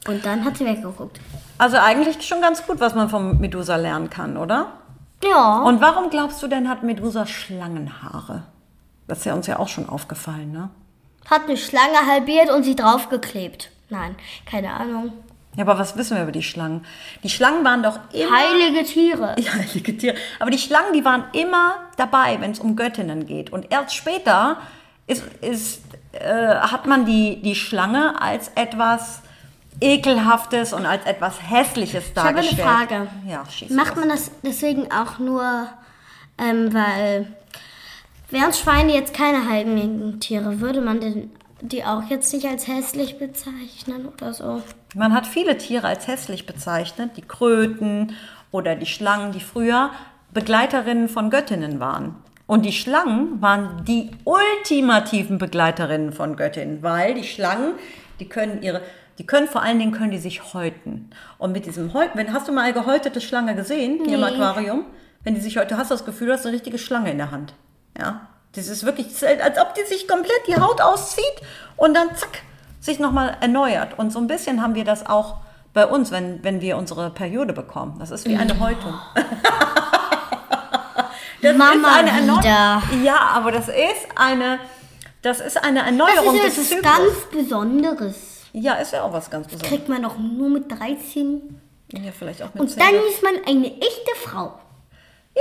Und 0.07 0.25
dann 0.25 0.43
hat 0.45 0.57
sie 0.57 0.65
weggeguckt. 0.65 1.19
Also 1.57 1.77
eigentlich 1.77 2.25
schon 2.25 2.41
ganz 2.41 2.65
gut, 2.65 2.79
was 2.79 2.95
man 2.95 3.09
von 3.09 3.39
Medusa 3.39 3.75
lernen 3.75 4.09
kann, 4.09 4.37
oder? 4.37 4.73
Ja. 5.23 5.61
Und 5.63 5.81
warum 5.81 6.09
glaubst 6.09 6.41
du 6.41 6.47
denn, 6.47 6.69
hat 6.69 6.83
Medusa 6.83 7.25
Schlangenhaare? 7.25 8.43
Das 9.07 9.19
ist 9.19 9.25
ja 9.25 9.33
uns 9.33 9.47
ja 9.47 9.59
auch 9.59 9.67
schon 9.67 9.89
aufgefallen, 9.89 10.51
ne? 10.51 10.69
Hat 11.29 11.43
eine 11.43 11.57
Schlange 11.57 12.05
halbiert 12.07 12.49
und 12.49 12.63
sie 12.63 12.75
draufgeklebt. 12.75 13.71
Nein, 13.89 14.15
keine 14.45 14.71
Ahnung. 14.71 15.13
Ja, 15.55 15.63
aber 15.63 15.79
was 15.79 15.97
wissen 15.97 16.15
wir 16.15 16.23
über 16.23 16.31
die 16.31 16.43
Schlangen? 16.43 16.85
Die 17.23 17.29
Schlangen 17.29 17.65
waren 17.65 17.81
doch 17.81 17.99
immer... 18.13 18.37
Heilige 18.37 18.83
Tiere. 18.83 19.35
Ja, 19.39 19.53
heilige 19.53 19.97
Tiere. 19.97 20.15
Aber 20.39 20.51
die 20.51 20.59
Schlangen, 20.59 20.93
die 20.93 21.03
waren 21.03 21.25
immer 21.33 21.75
dabei, 21.97 22.39
wenn 22.39 22.51
es 22.51 22.59
um 22.59 22.75
Göttinnen 22.75 23.25
geht. 23.25 23.51
Und 23.51 23.71
erst 23.71 23.95
später 23.95 24.57
ist, 25.07 25.23
ist, 25.41 25.81
äh, 26.11 26.55
hat 26.59 26.85
man 26.85 27.05
die, 27.05 27.41
die 27.41 27.55
Schlange 27.55 28.21
als 28.21 28.49
etwas 28.55 29.23
Ekelhaftes 29.79 30.73
und 30.73 30.85
als 30.85 31.05
etwas 31.05 31.35
Hässliches 31.49 32.05
Ich 32.09 32.17
habe 32.17 32.29
eine 32.29 32.41
dargestellt. 32.41 32.67
Frage. 32.67 33.07
Ja, 33.27 33.43
Macht 33.69 33.95
man 33.95 34.09
das 34.09 34.31
deswegen 34.43 34.91
auch 34.91 35.19
nur, 35.19 35.67
ähm, 36.37 36.73
weil 36.73 37.27
wären 38.29 38.53
Schweine 38.53 38.93
jetzt 38.93 39.13
keine 39.13 39.47
heiligen 39.49 40.19
Tiere, 40.19 40.59
würde 40.59 40.81
man 40.81 40.99
denn 40.99 41.31
die 41.61 41.83
auch 41.83 42.03
jetzt 42.09 42.33
nicht 42.33 42.45
als 42.45 42.67
hässlich 42.67 43.17
bezeichnen 43.17 44.07
oder 44.07 44.33
so? 44.33 44.61
Man 44.95 45.13
hat 45.13 45.25
viele 45.25 45.57
Tiere 45.57 45.87
als 45.87 46.07
hässlich 46.07 46.45
bezeichnet, 46.45 47.17
die 47.17 47.21
Kröten 47.21 48.15
oder 48.51 48.75
die 48.75 48.85
Schlangen, 48.85 49.31
die 49.31 49.39
früher 49.39 49.91
Begleiterinnen 50.33 51.09
von 51.09 51.29
Göttinnen 51.29 51.79
waren. 51.79 52.15
Und 52.45 52.65
die 52.65 52.71
Schlangen 52.71 53.41
waren 53.41 53.83
die 53.85 54.11
ultimativen 54.23 55.37
Begleiterinnen 55.37 56.13
von 56.13 56.37
Göttinnen, 56.37 56.81
weil 56.81 57.13
die 57.13 57.23
Schlangen, 57.25 57.73
die 58.19 58.29
können 58.29 58.61
ihre, 58.61 58.81
die 59.17 59.25
können 59.25 59.47
vor 59.47 59.61
allen 59.61 59.79
Dingen 59.79 59.91
können 59.91 60.11
die 60.11 60.17
sich 60.17 60.53
häuten. 60.53 61.09
Und 61.37 61.51
mit 61.51 61.65
diesem 61.65 61.93
Häuten, 61.93 62.17
wenn 62.17 62.33
hast 62.33 62.47
du 62.47 62.51
mal 62.51 62.63
eine 62.63 62.73
gehäutete 62.73 63.21
Schlange 63.21 63.55
gesehen 63.55 63.99
hier 64.05 64.15
im 64.15 64.21
Nee. 64.21 64.25
Aquarium? 64.41 64.85
Wenn 65.23 65.35
die 65.35 65.41
sich 65.41 65.57
heute, 65.57 65.77
hast 65.77 65.91
du 65.91 65.95
das 65.95 66.05
Gefühl, 66.05 66.27
du 66.27 66.33
hast 66.33 66.45
eine 66.45 66.53
richtige 66.53 66.77
Schlange 66.77 67.11
in 67.11 67.17
der 67.17 67.31
Hand. 67.31 67.53
Ja, 67.99 68.21
das 68.55 68.67
ist 68.67 68.85
wirklich, 68.85 69.07
als 69.23 69.59
ob 69.59 69.73
die 69.75 69.83
sich 69.85 70.07
komplett 70.07 70.47
die 70.47 70.55
Haut 70.55 70.81
auszieht 70.81 71.23
und 71.75 71.95
dann 71.95 72.15
zack 72.15 72.41
sich 72.79 72.99
nochmal 72.99 73.35
erneuert. 73.41 73.97
Und 73.97 74.11
so 74.13 74.19
ein 74.19 74.27
bisschen 74.27 74.61
haben 74.61 74.75
wir 74.75 74.85
das 74.85 75.05
auch 75.05 75.37
bei 75.73 75.85
uns, 75.85 76.11
wenn, 76.11 76.43
wenn 76.43 76.61
wir 76.61 76.77
unsere 76.77 77.09
Periode 77.09 77.53
bekommen. 77.53 77.97
Das 77.99 78.11
ist 78.11 78.25
wie 78.27 78.37
eine 78.37 78.59
Häutung. 78.59 78.93
Das 81.41 81.55
Mama 81.55 81.99
ist 81.99 82.11
eine 82.11 82.23
wieder. 82.23 82.81
Ja, 83.03 83.17
aber 83.35 83.51
das 83.51 83.67
ist 83.67 84.07
eine, 84.15 84.59
das 85.21 85.39
ist 85.39 85.63
eine 85.63 85.79
Das 85.79 85.87
Erneuerung 85.87 86.35
ist 86.35 86.43
des 86.45 86.53
etwas 86.53 86.69
Zyklus. 86.69 86.83
ganz 86.83 87.25
Besonderes. 87.31 88.36
Ja, 88.53 88.73
ist 88.75 88.93
ja 88.93 89.03
auch 89.03 89.13
was 89.13 89.29
ganz 89.29 89.47
Besonderes. 89.47 89.69
Kriegt 89.69 89.89
man 89.89 90.03
doch 90.03 90.17
nur 90.17 90.49
mit 90.49 90.71
13. 90.71 91.61
Ja, 91.93 92.11
vielleicht 92.17 92.41
auch 92.43 92.53
mit 92.53 92.61
Und 92.61 92.69
10. 92.69 92.79
dann 92.79 92.95
ist 93.09 93.23
man 93.23 93.33
eine 93.47 93.67
echte 93.67 94.11
Frau. 94.23 94.59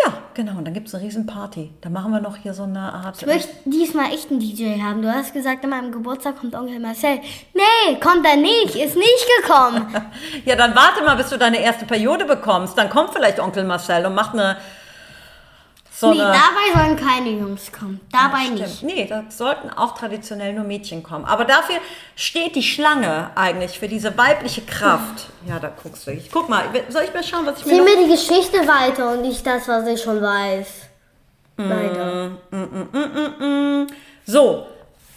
Ja, 0.04 0.12
genau. 0.34 0.58
Und 0.58 0.66
dann 0.66 0.74
gibt 0.74 0.88
es 0.88 0.94
eine 0.94 1.04
riesen 1.04 1.24
Party. 1.24 1.70
Da 1.80 1.88
machen 1.88 2.12
wir 2.12 2.20
noch 2.20 2.36
hier 2.36 2.52
so 2.52 2.64
eine 2.64 2.92
Art. 2.92 3.16
Ich 3.18 3.26
möchte 3.26 3.48
diesmal 3.64 4.12
echt 4.12 4.30
einen 4.30 4.40
DJ 4.40 4.78
haben. 4.82 5.00
Du 5.00 5.10
hast 5.10 5.32
gesagt, 5.32 5.64
an 5.64 5.70
meinem 5.70 5.90
Geburtstag 5.90 6.38
kommt 6.38 6.54
Onkel 6.54 6.78
Marcel. 6.80 7.18
Nee, 7.54 7.96
kommt 7.98 8.26
er 8.26 8.36
nicht. 8.36 8.76
Ist 8.76 8.96
nicht 8.96 9.26
gekommen. 9.42 9.86
Ja, 10.44 10.54
dann 10.54 10.74
warte 10.76 11.02
mal, 11.02 11.16
bis 11.16 11.30
du 11.30 11.38
deine 11.38 11.60
erste 11.60 11.86
Periode 11.86 12.26
bekommst. 12.26 12.76
Dann 12.76 12.90
kommt 12.90 13.14
vielleicht 13.14 13.40
Onkel 13.40 13.64
Marcel 13.64 14.04
und 14.04 14.14
macht 14.14 14.34
eine. 14.34 14.58
So 15.98 16.12
nee, 16.12 16.18
dabei 16.18 16.74
sollen 16.74 16.96
keine 16.96 17.30
Jungs 17.30 17.72
kommen. 17.72 18.00
Dabei 18.12 18.48
nicht. 18.48 18.82
Nee, 18.82 19.06
da 19.08 19.24
sollten 19.30 19.70
auch 19.70 19.94
traditionell 19.94 20.52
nur 20.52 20.64
Mädchen 20.64 21.02
kommen. 21.02 21.24
Aber 21.24 21.46
dafür 21.46 21.76
steht 22.14 22.54
die 22.54 22.62
Schlange 22.62 23.30
eigentlich 23.34 23.78
für 23.78 23.88
diese 23.88 24.16
weibliche 24.18 24.60
Kraft. 24.60 25.30
Ja, 25.48 25.58
da 25.58 25.72
guckst 25.82 26.06
du. 26.06 26.10
Ich 26.10 26.30
guck 26.30 26.50
mal, 26.50 26.64
soll 26.90 27.04
ich 27.04 27.14
mal 27.14 27.24
schauen, 27.24 27.46
was 27.46 27.60
ich 27.60 27.64
mir 27.64 27.72
Zieh 27.72 27.80
mir 27.80 28.04
die 28.04 28.10
Geschichte 28.10 28.58
weiter 28.68 29.12
und 29.12 29.22
nicht 29.22 29.46
das, 29.46 29.66
was 29.68 29.86
ich 29.86 30.02
schon 30.02 30.20
weiß. 30.20 30.68
Leider. 31.56 32.32
So, 34.26 34.66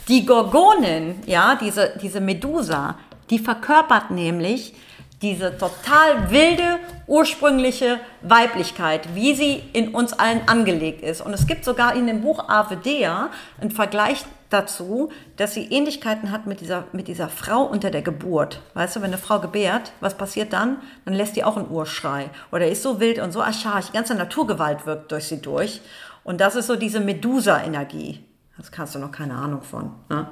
die 0.08 0.26
Gorgonin, 0.26 1.22
ja, 1.26 1.56
diese, 1.56 1.98
diese 2.02 2.22
Medusa, 2.22 2.96
die 3.30 3.40
verkörpert 3.40 4.12
nämlich 4.12 4.74
diese 5.22 5.58
total 5.58 6.32
wilde, 6.32 6.80
ursprüngliche 7.08 8.00
Weiblichkeit, 8.22 9.16
wie 9.16 9.34
sie 9.36 9.64
in 9.74 9.94
uns 9.94 10.14
allen 10.14 10.48
angelegt 10.48 11.02
ist. 11.02 11.22
Und 11.22 11.34
es 11.34 11.48
gibt 11.48 11.66
sogar 11.66 11.96
in 11.96 12.08
dem 12.08 12.22
Buch 12.22 12.48
Avedea 12.48 13.30
einen 13.60 13.72
Vergleich 13.72 14.24
dazu, 14.50 15.10
dass 15.36 15.54
sie 15.54 15.66
Ähnlichkeiten 15.66 16.32
hat 16.32 16.48
mit 16.48 16.62
dieser, 16.62 16.86
mit 16.92 17.08
dieser 17.08 17.30
Frau 17.30 17.64
unter 17.64 17.92
der 17.92 18.02
Geburt. 18.02 18.62
Weißt 18.74 18.96
du, 18.96 19.02
wenn 19.02 19.08
eine 19.08 19.18
Frau 19.18 19.40
gebärt, 19.40 19.92
was 20.00 20.16
passiert 20.16 20.54
dann? 20.54 20.78
Dann 21.06 21.14
lässt 21.14 21.36
die 21.36 21.44
auch 21.44 21.58
einen 21.58 21.70
Urschrei. 21.70 22.30
Oder 22.52 22.68
ist 22.68 22.84
so 22.84 23.00
wild 23.00 23.20
und 23.20 23.32
so 23.32 23.42
archaisch. 23.42 23.88
Die 23.88 23.94
ganze 23.94 24.16
Naturgewalt 24.16 24.86
wirkt 24.86 25.12
durch 25.12 25.26
sie 25.26 25.42
durch. 25.42 25.82
Und 26.24 26.42
das 26.42 26.56
ist 26.56 26.68
so 26.68 26.76
diese 26.76 27.00
Medusa-Energie. 27.00 28.24
Das 28.60 28.70
hast 28.78 28.94
du 28.94 29.00
noch 29.00 29.12
keine 29.12 29.36
Ahnung 29.36 29.62
von. 29.62 29.92
Ne? 30.10 30.28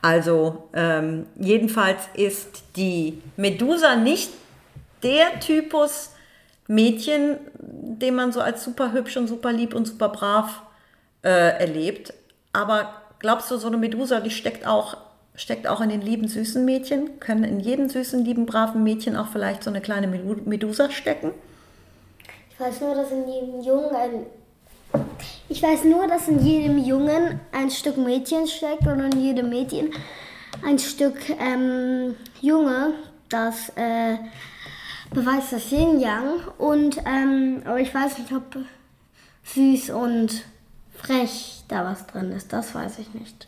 Also 0.00 0.68
ähm, 0.72 1.26
jedenfalls 1.36 2.00
ist 2.14 2.62
die 2.76 3.20
Medusa 3.36 3.96
nicht 3.96 4.30
der 5.02 5.40
Typus 5.40 6.10
Mädchen, 6.68 7.38
den 7.58 8.14
man 8.14 8.30
so 8.30 8.40
als 8.40 8.62
super 8.62 8.92
hübsch 8.92 9.16
und 9.16 9.26
super 9.26 9.52
lieb 9.52 9.74
und 9.74 9.86
super 9.86 10.08
brav 10.10 10.62
äh, 11.24 11.58
erlebt. 11.58 12.14
Aber 12.52 12.94
glaubst 13.18 13.50
du, 13.50 13.56
so 13.56 13.66
eine 13.66 13.78
Medusa, 13.78 14.20
die 14.20 14.30
steckt 14.30 14.64
auch, 14.64 14.96
steckt 15.34 15.66
auch 15.66 15.80
in 15.80 15.88
den 15.88 16.02
lieben, 16.02 16.28
süßen 16.28 16.64
Mädchen? 16.64 17.18
Können 17.18 17.42
in 17.42 17.58
jedem 17.58 17.88
süßen, 17.88 18.24
lieben, 18.24 18.46
braven 18.46 18.84
Mädchen 18.84 19.16
auch 19.16 19.26
vielleicht 19.26 19.64
so 19.64 19.70
eine 19.70 19.80
kleine 19.80 20.06
Medu- 20.06 20.48
Medusa 20.48 20.88
stecken? 20.90 21.32
Ich 22.50 22.60
weiß 22.60 22.80
nur, 22.80 22.94
dass 22.94 23.10
in 23.10 23.26
jedem 23.28 23.60
Jungen 23.60 23.94
ein. 23.94 24.26
Ich 25.48 25.62
weiß 25.62 25.84
nur, 25.84 26.06
dass 26.06 26.28
in 26.28 26.44
jedem 26.44 26.78
Jungen 26.78 27.40
ein 27.52 27.70
Stück 27.70 27.96
Mädchen 27.96 28.46
steckt 28.46 28.86
und 28.86 29.00
in 29.00 29.20
jedem 29.20 29.50
Mädchen 29.50 29.90
ein 30.64 30.78
Stück 30.78 31.18
ähm, 31.38 32.14
Junge. 32.40 32.94
Das 33.28 33.70
äh, 33.76 34.16
beweist 35.10 35.52
das 35.52 35.70
Yin 35.70 36.00
Yang. 36.00 36.40
Und 36.58 36.98
ähm, 37.06 37.62
aber 37.64 37.80
ich 37.80 37.94
weiß 37.94 38.18
nicht, 38.18 38.32
ob 38.32 38.56
süß 39.44 39.90
und 39.90 40.44
frech 40.94 41.64
da 41.68 41.84
was 41.84 42.06
drin 42.06 42.32
ist. 42.32 42.52
Das 42.52 42.74
weiß 42.74 42.98
ich 42.98 43.12
nicht. 43.14 43.46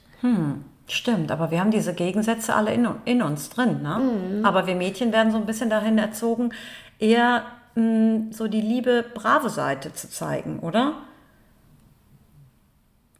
Stimmt, 0.87 1.31
aber 1.31 1.51
wir 1.51 1.61
haben 1.61 1.71
diese 1.71 1.95
Gegensätze 1.95 2.55
alle 2.55 2.75
in, 2.75 2.87
in 3.07 3.23
uns 3.23 3.49
drin. 3.49 3.83
Ne? 3.83 4.41
Aber 4.45 4.67
wir 4.67 4.75
Mädchen 4.75 5.13
werden 5.13 5.33
so 5.33 5.39
ein 5.39 5.47
bisschen 5.47 5.71
dahin 5.71 5.97
erzogen, 5.97 6.51
eher 6.99 7.45
mh, 7.75 8.33
so 8.33 8.47
die 8.49 8.61
liebe, 8.61 9.05
brave 9.15 9.49
Seite 9.49 9.95
zu 9.95 10.11
zeigen, 10.11 10.59
oder? 10.61 10.95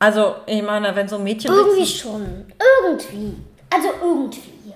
Also, 0.05 0.37
ich 0.45 0.63
meine, 0.63 0.95
wenn 0.95 1.09
so 1.09 1.17
ein 1.17 1.25
Mädchen. 1.25 1.51
Irgendwie 1.51 1.87
schon. 1.87 2.45
Irgendwie. 2.83 3.39
Also 3.71 3.89
irgendwie. 4.03 4.75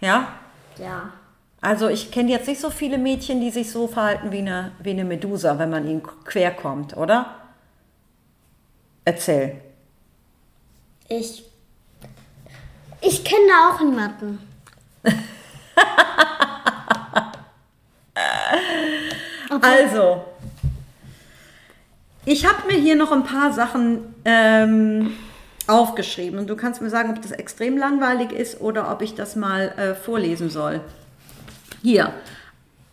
Ja? 0.00 0.28
Ja. 0.78 1.12
Also, 1.60 1.88
ich 1.88 2.10
kenne 2.10 2.30
jetzt 2.30 2.48
nicht 2.48 2.58
so 2.58 2.70
viele 2.70 2.96
Mädchen, 2.96 3.38
die 3.42 3.50
sich 3.50 3.70
so 3.70 3.86
verhalten 3.86 4.32
wie 4.32 4.38
eine, 4.38 4.72
wie 4.78 4.92
eine 4.92 5.04
Medusa, 5.04 5.58
wenn 5.58 5.68
man 5.68 5.86
ihnen 5.86 6.02
quer 6.24 6.52
kommt, 6.52 6.96
oder? 6.96 7.34
Erzähl. 9.04 9.60
Ich. 11.06 11.44
Ich 13.02 13.22
kenne 13.22 13.48
da 13.48 13.74
auch 13.74 13.80
niemanden. 13.80 14.38
Also, 19.60 20.24
ich 22.24 22.46
habe 22.46 22.66
mir 22.66 22.78
hier 22.78 22.96
noch 22.96 23.12
ein 23.12 23.24
paar 23.24 23.52
Sachen 23.52 24.14
ähm, 24.24 25.12
aufgeschrieben 25.66 26.38
und 26.38 26.48
du 26.48 26.56
kannst 26.56 26.80
mir 26.80 26.90
sagen, 26.90 27.10
ob 27.10 27.22
das 27.22 27.32
extrem 27.32 27.76
langweilig 27.76 28.32
ist 28.32 28.60
oder 28.60 28.90
ob 28.90 29.02
ich 29.02 29.14
das 29.14 29.36
mal 29.36 29.68
äh, 29.76 29.94
vorlesen 29.94 30.50
soll. 30.50 30.80
Hier. 31.82 32.12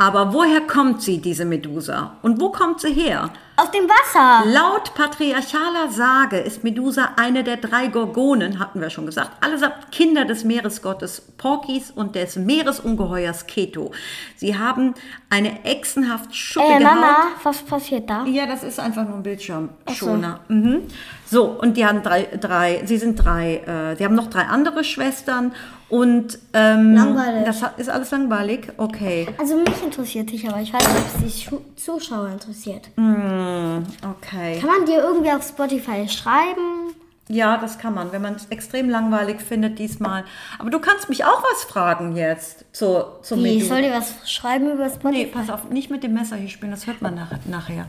Aber 0.01 0.31
woher 0.33 0.61
kommt 0.61 1.01
sie, 1.01 1.17
diese 1.19 1.43
Medusa? 1.43 2.15
Und 2.21 2.39
wo 2.39 2.51
kommt 2.51 2.79
sie 2.79 2.93
her? 2.93 3.31
Aus 3.57 3.69
dem 3.71 3.83
Wasser. 3.89 4.49
Laut 4.49 4.93
patriarchaler 4.95 5.89
Sage 5.91 6.37
ist 6.37 6.63
Medusa 6.63 7.09
eine 7.17 7.43
der 7.43 7.57
drei 7.57 7.87
Gorgonen, 7.87 8.59
hatten 8.59 8.79
wir 8.79 8.89
schon 8.89 9.05
gesagt, 9.05 9.31
allesamt 9.43 9.91
Kinder 9.91 10.23
des 10.23 10.45
Meeresgottes 10.45 11.21
Porkis 11.37 11.91
und 11.91 12.15
des 12.15 12.37
Meeresungeheuers 12.37 13.45
Keto. 13.47 13.91
Sie 14.37 14.57
haben 14.57 14.93
eine 15.29 15.65
echsenhaft 15.65 16.33
schuppige 16.33 16.75
Äh, 16.75 16.83
Mama, 16.83 17.07
Haut. 17.17 17.27
was 17.43 17.61
passiert 17.63 18.09
da? 18.09 18.23
Ja, 18.23 18.45
das 18.45 18.63
ist 18.63 18.79
einfach 18.79 19.03
nur 19.05 19.17
ein 19.17 19.23
Bildschirmschoner. 19.23 20.39
Mhm. 20.47 20.83
So, 21.29 21.45
und 21.45 21.77
die 21.77 21.85
haben 21.85 22.01
drei, 22.01 22.23
drei 22.39 22.81
sie 22.85 22.97
sind 22.97 23.15
drei, 23.23 23.57
äh, 23.57 23.95
sie 23.95 24.03
haben 24.03 24.15
noch 24.15 24.27
drei 24.31 24.43
andere 24.43 24.83
Schwestern 24.83 25.53
und 25.89 26.39
ähm, 26.53 26.95
Langweilig. 26.95 27.45
das 27.45 27.61
hat- 27.61 27.77
ist 27.79 27.89
alles 27.89 28.09
langweilig. 28.11 28.69
Okay, 28.77 29.27
Also 29.37 29.55
mich 29.57 29.83
interessiert 29.83 30.31
dich, 30.31 30.47
aber 30.49 30.59
ich 30.61 30.73
weiß 30.73 30.81
nicht, 31.21 31.51
ob 31.51 31.59
es 31.59 31.75
die 31.75 31.75
Zuschauer 31.83 32.29
interessiert. 32.29 32.89
okay. 32.97 34.59
Kann 34.59 34.69
man 34.69 34.85
dir 34.85 34.99
irgendwie 35.03 35.31
auf 35.31 35.43
Spotify 35.47 36.07
schreiben? 36.07 36.93
Ja, 37.31 37.57
das 37.57 37.77
kann 37.77 37.93
man, 37.93 38.11
wenn 38.11 38.23
man 38.23 38.33
es 38.33 38.47
extrem 38.47 38.89
langweilig 38.89 39.39
findet 39.41 39.77
diesmal. 39.77 40.23
Aber 40.57 40.71
du 40.71 40.79
kannst 40.79 41.09
mich 41.09 41.25
auch 41.25 41.43
was 41.43 41.63
fragen 41.63 42.15
jetzt 42.15 42.65
zur, 42.73 43.19
zur 43.21 43.37
Wie, 43.37 43.49
ich 43.49 43.53
Medusa. 43.69 43.73
soll 43.75 43.81
dir 43.83 43.91
was 43.91 44.31
schreiben 44.31 44.71
über 44.71 44.89
Spotify? 44.89 45.11
Nee, 45.11 45.25
pass 45.27 45.49
auf, 45.51 45.69
nicht 45.69 45.91
mit 45.91 46.01
dem 46.03 46.15
Messer 46.15 46.37
hier 46.37 46.49
spielen, 46.49 46.71
das 46.71 46.87
hört 46.87 47.03
man 47.03 47.13
nach, 47.13 47.29
nachher. 47.45 47.85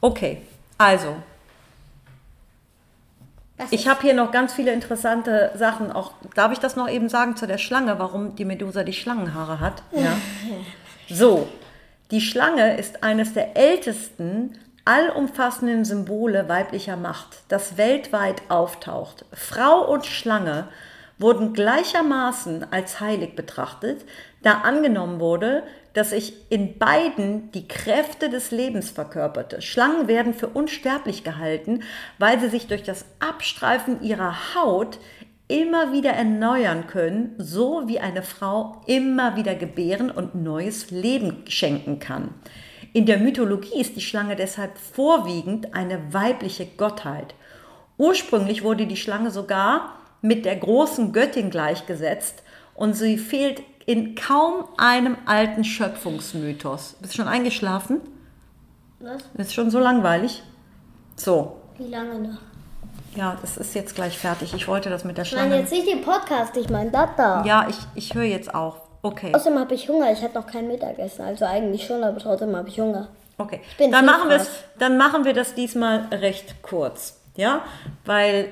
Okay, 0.00 0.38
also. 0.78 1.16
Ich 3.70 3.88
habe 3.88 4.02
hier 4.02 4.14
noch 4.14 4.30
ganz 4.32 4.52
viele 4.52 4.72
interessante 4.72 5.52
Sachen. 5.54 5.92
Auch 5.92 6.12
darf 6.34 6.52
ich 6.52 6.58
das 6.58 6.76
noch 6.76 6.88
eben 6.88 7.08
sagen 7.08 7.36
zu 7.36 7.46
der 7.46 7.58
Schlange, 7.58 7.98
warum 7.98 8.36
die 8.36 8.44
Medusa 8.44 8.82
die 8.84 8.92
Schlangenhaare 8.92 9.60
hat? 9.60 9.82
Ja. 9.92 10.16
So, 11.08 11.46
die 12.10 12.22
Schlange 12.22 12.78
ist 12.78 13.02
eines 13.02 13.34
der 13.34 13.54
ältesten 13.56 14.58
allumfassenden 14.84 15.84
Symbole 15.84 16.48
weiblicher 16.48 16.96
Macht, 16.96 17.42
das 17.48 17.76
weltweit 17.76 18.42
auftaucht. 18.48 19.24
Frau 19.32 19.90
und 19.90 20.06
Schlange 20.06 20.68
wurden 21.18 21.52
gleichermaßen 21.52 22.72
als 22.72 23.00
heilig 23.00 23.36
betrachtet, 23.36 24.04
da 24.42 24.62
angenommen 24.62 25.20
wurde, 25.20 25.62
dass 25.94 26.10
sich 26.10 26.34
in 26.50 26.78
beiden 26.78 27.50
die 27.52 27.68
Kräfte 27.68 28.30
des 28.30 28.50
Lebens 28.50 28.90
verkörperte. 28.90 29.60
Schlangen 29.60 30.08
werden 30.08 30.34
für 30.34 30.48
unsterblich 30.48 31.24
gehalten, 31.24 31.82
weil 32.18 32.40
sie 32.40 32.48
sich 32.48 32.66
durch 32.66 32.82
das 32.82 33.04
Abstreifen 33.20 34.02
ihrer 34.02 34.54
Haut 34.54 34.98
immer 35.48 35.92
wieder 35.92 36.12
erneuern 36.12 36.86
können, 36.86 37.34
so 37.36 37.82
wie 37.86 38.00
eine 38.00 38.22
Frau 38.22 38.80
immer 38.86 39.36
wieder 39.36 39.54
gebären 39.54 40.10
und 40.10 40.34
neues 40.34 40.90
Leben 40.90 41.44
schenken 41.46 41.98
kann. 41.98 42.34
In 42.94 43.06
der 43.06 43.18
Mythologie 43.18 43.80
ist 43.80 43.96
die 43.96 44.02
Schlange 44.02 44.36
deshalb 44.36 44.76
vorwiegend 44.78 45.74
eine 45.74 46.12
weibliche 46.12 46.66
Gottheit. 46.66 47.34
Ursprünglich 47.98 48.62
wurde 48.62 48.86
die 48.86 48.96
Schlange 48.96 49.30
sogar 49.30 49.98
mit 50.22 50.44
der 50.44 50.56
großen 50.56 51.12
Göttin 51.12 51.50
gleichgesetzt 51.50 52.42
und 52.74 52.94
sie 52.94 53.18
fehlt 53.18 53.62
in 53.86 54.14
kaum 54.14 54.64
einem 54.76 55.16
alten 55.26 55.64
Schöpfungsmythos. 55.64 56.96
Bist 57.00 57.14
du 57.14 57.16
schon 57.18 57.28
eingeschlafen? 57.28 58.00
Was? 59.00 59.22
Ist 59.36 59.54
schon 59.54 59.70
so 59.70 59.78
langweilig? 59.80 60.42
So, 61.16 61.56
Wie 61.78 61.88
lange 61.88 62.18
noch? 62.18 62.38
ja, 63.16 63.36
das 63.40 63.56
ist 63.56 63.74
jetzt 63.74 63.94
gleich 63.94 64.16
fertig. 64.18 64.54
Ich 64.54 64.68
wollte 64.68 64.88
das 64.90 65.04
mit 65.04 65.16
der 65.18 65.24
Ich 65.24 65.32
meine 65.32 65.46
Schlange. 65.48 65.62
jetzt 65.62 65.72
nicht 65.72 65.86
den 65.88 66.02
Podcast, 66.02 66.56
ich 66.56 66.70
meine 66.70 66.90
das 66.90 67.10
da. 67.16 67.44
Ja, 67.44 67.66
ich, 67.68 67.76
ich 67.94 68.14
höre 68.14 68.24
jetzt 68.24 68.54
auf. 68.54 68.76
Okay. 69.02 69.34
Außerdem 69.34 69.58
habe 69.58 69.74
ich 69.74 69.88
Hunger. 69.88 70.12
Ich 70.12 70.22
hatte 70.22 70.38
noch 70.38 70.46
kein 70.46 70.68
Mittagessen. 70.68 71.22
Also 71.24 71.44
eigentlich 71.44 71.84
schon, 71.84 72.04
aber 72.04 72.18
trotzdem 72.18 72.54
habe 72.54 72.68
ich 72.68 72.78
Hunger. 72.80 73.08
Okay, 73.38 73.60
bin 73.76 73.90
dann 73.90 74.06
machen, 74.06 74.30
dann 74.78 74.96
machen 74.96 75.24
wir 75.24 75.32
das 75.32 75.54
diesmal 75.54 76.06
recht 76.12 76.62
kurz. 76.62 77.18
Ja, 77.36 77.62
weil 78.04 78.48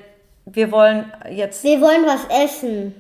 wir 0.47 0.73
wollen 0.73 1.13
jetzt. 1.31 1.63
Wir 1.63 1.81
wollen 1.81 2.05
was 2.05 2.25
essen. 2.45 2.95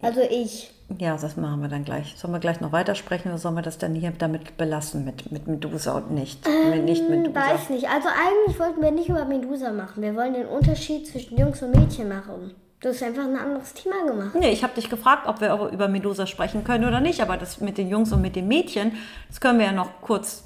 Also 0.00 0.20
ich. 0.22 0.70
Ja, 0.98 1.16
das 1.16 1.36
machen 1.36 1.62
wir 1.62 1.68
dann 1.68 1.84
gleich. 1.84 2.14
Sollen 2.18 2.32
wir 2.34 2.40
gleich 2.40 2.60
noch 2.60 2.72
weitersprechen 2.72 3.30
oder 3.30 3.38
sollen 3.38 3.54
wir 3.54 3.62
das 3.62 3.78
dann 3.78 3.94
hier 3.94 4.10
damit 4.10 4.56
belassen 4.56 5.04
mit, 5.04 5.30
mit 5.30 5.46
Medusa 5.46 5.92
und 5.96 6.10
nicht? 6.10 6.46
mit 6.68 6.84
nicht 6.84 7.08
Medusa. 7.08 7.34
weiß 7.40 7.70
nicht. 7.70 7.88
Also 7.88 8.08
eigentlich 8.08 8.58
wollten 8.58 8.82
wir 8.82 8.90
nicht 8.90 9.08
über 9.08 9.24
Medusa 9.24 9.70
machen. 9.72 10.02
Wir 10.02 10.14
wollen 10.16 10.34
den 10.34 10.46
Unterschied 10.46 11.06
zwischen 11.06 11.38
Jungs 11.38 11.62
und 11.62 11.74
Mädchen 11.76 12.08
machen. 12.08 12.54
Du 12.80 12.88
hast 12.88 13.02
einfach 13.02 13.24
ein 13.24 13.36
anderes 13.36 13.74
Thema 13.74 14.04
gemacht. 14.06 14.34
Nee, 14.34 14.50
ich 14.50 14.62
habe 14.64 14.74
dich 14.74 14.88
gefragt, 14.90 15.26
ob 15.28 15.40
wir 15.40 15.54
über 15.70 15.86
Medusa 15.88 16.26
sprechen 16.26 16.64
können 16.64 16.86
oder 16.86 17.00
nicht, 17.00 17.20
aber 17.20 17.36
das 17.36 17.60
mit 17.60 17.76
den 17.78 17.88
Jungs 17.88 18.10
und 18.12 18.22
mit 18.22 18.34
den 18.36 18.48
Mädchen, 18.48 18.92
das 19.28 19.40
können 19.40 19.58
wir 19.58 19.66
ja 19.66 19.72
noch 19.72 20.00
kurz 20.00 20.44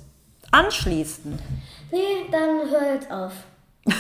anschließen. 0.51 1.39
Nee, 1.93 2.27
dann 2.33 2.69
hör 2.71 2.95
jetzt 2.95 3.11
auf. 3.11 3.33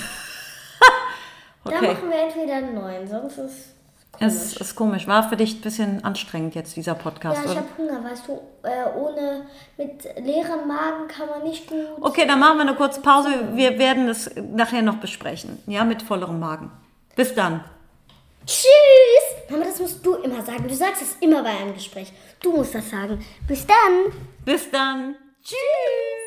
Dann 1.64 1.74
Okay. 1.76 1.94
machen 1.94 2.11
wir 2.11 2.22
entweder 2.26 2.57
einen 2.57 2.74
neuen, 2.74 3.09
sonst 3.09 3.38
ist 3.38 3.73
Es 4.20 4.57
ist 4.57 4.74
komisch. 4.74 5.07
War 5.07 5.29
für 5.29 5.37
dich 5.37 5.57
ein 5.57 5.61
bisschen 5.61 6.05
anstrengend 6.05 6.55
jetzt, 6.55 6.77
dieser 6.77 6.94
Podcast, 6.94 7.44
Ja, 7.44 7.53
ich 7.53 7.57
habe 7.57 7.68
Hunger, 7.79 8.05
weißt 8.05 8.29
du. 8.29 8.33
Äh, 8.62 8.98
ohne, 8.98 9.46
mit 9.77 10.05
leerem 10.24 10.66
Magen 10.66 11.09
kann 11.09 11.29
man 11.29 11.42
nicht 11.42 11.68
gut. 11.68 11.79
Okay, 12.00 12.27
dann 12.27 12.40
machen 12.40 12.59
wir 12.59 12.62
eine 12.62 12.74
kurze 12.74 13.00
Pause. 13.00 13.29
Wir 13.55 13.79
werden 13.79 14.07
das 14.07 14.31
nachher 14.37 14.83
noch 14.83 14.96
besprechen. 14.96 15.62
Ja, 15.66 15.85
mit 15.85 16.03
vollerem 16.03 16.38
Magen. 16.40 16.70
Bis 17.16 17.35
dann. 17.35 17.64
Tschüss! 18.46 19.50
Mama, 19.50 19.64
das 19.64 19.81
musst 19.81 20.05
du 20.05 20.14
immer 20.16 20.42
sagen. 20.42 20.66
Du 20.68 20.74
sagst 20.74 21.03
es 21.03 21.16
immer 21.20 21.42
bei 21.42 21.50
einem 21.50 21.74
Gespräch. 21.74 22.12
Du 22.40 22.53
musst 22.53 22.74
das 22.74 22.90
sagen. 22.90 23.24
Bis 23.46 23.66
dann! 23.66 24.12
Bis 24.44 24.70
dann. 24.70 25.16
Tschüss. 25.42 26.23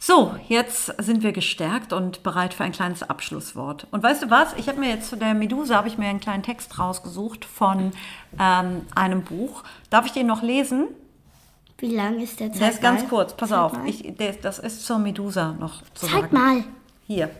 So, 0.00 0.36
jetzt 0.46 0.86
sind 0.98 1.24
wir 1.24 1.32
gestärkt 1.32 1.92
und 1.92 2.22
bereit 2.22 2.54
für 2.54 2.62
ein 2.62 2.70
kleines 2.70 3.02
Abschlusswort. 3.02 3.88
Und 3.90 4.02
weißt 4.02 4.22
du 4.22 4.30
was? 4.30 4.52
Ich 4.56 4.68
habe 4.68 4.78
mir 4.78 4.90
jetzt 4.90 5.08
zu 5.08 5.16
der 5.16 5.34
Medusa 5.34 5.74
habe 5.74 5.88
ich 5.88 5.98
mir 5.98 6.06
einen 6.06 6.20
kleinen 6.20 6.44
Text 6.44 6.78
rausgesucht 6.78 7.44
von 7.44 7.92
ähm, 8.38 8.86
einem 8.94 9.22
Buch. 9.24 9.64
Darf 9.90 10.06
ich 10.06 10.12
den 10.12 10.28
noch 10.28 10.42
lesen? 10.42 10.86
Wie 11.78 11.94
lang 11.94 12.20
ist 12.20 12.38
der 12.38 12.52
Zeit? 12.52 12.60
Der 12.60 12.70
ist 12.70 12.80
ganz 12.80 13.08
kurz. 13.08 13.34
Pass 13.34 13.50
Zeig 13.50 13.58
auf. 13.58 13.72
Ich, 13.86 14.16
der, 14.16 14.34
das 14.34 14.60
ist 14.60 14.86
zur 14.86 14.98
Medusa 14.98 15.56
noch 15.58 15.82
zu 15.94 16.06
Zeig 16.06 16.22
sagen. 16.22 16.36
mal. 16.36 16.64
Hier. 17.06 17.30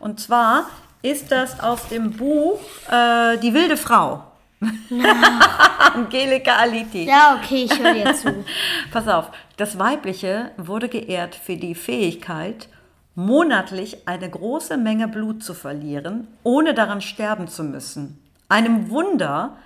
Und 0.00 0.18
zwar 0.18 0.66
ist 1.02 1.30
das 1.30 1.60
aus 1.60 1.88
dem 1.88 2.12
Buch 2.12 2.58
äh, 2.90 3.38
Die 3.38 3.54
wilde 3.54 3.76
Frau. 3.76 4.24
Angelika 5.94 6.56
Aliti. 6.56 7.04
Ja, 7.04 7.38
okay, 7.38 7.64
ich 7.64 7.78
höre 7.78 7.94
dir 7.94 8.14
zu. 8.14 8.44
Pass 8.92 9.08
auf, 9.08 9.30
das 9.56 9.78
Weibliche 9.78 10.50
wurde 10.56 10.88
geehrt 10.88 11.34
für 11.34 11.56
die 11.56 11.74
Fähigkeit, 11.74 12.68
monatlich 13.14 14.08
eine 14.08 14.28
große 14.28 14.76
Menge 14.76 15.08
Blut 15.08 15.42
zu 15.42 15.54
verlieren, 15.54 16.28
ohne 16.42 16.74
daran 16.74 17.00
sterben 17.00 17.48
zu 17.48 17.64
müssen. 17.64 18.22
Einem 18.48 18.90
Wunder, 18.90 19.56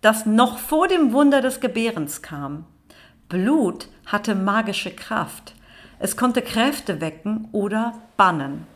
das 0.00 0.26
noch 0.26 0.58
vor 0.58 0.88
dem 0.88 1.12
Wunder 1.12 1.40
des 1.40 1.60
Gebärens 1.60 2.22
kam. 2.22 2.66
Blut 3.28 3.88
hatte 4.06 4.34
magische 4.34 4.90
Kraft. 4.90 5.54
Es 5.98 6.16
konnte 6.16 6.42
Kräfte 6.42 7.00
wecken 7.00 7.48
oder 7.52 7.94
bannen. 8.16 8.66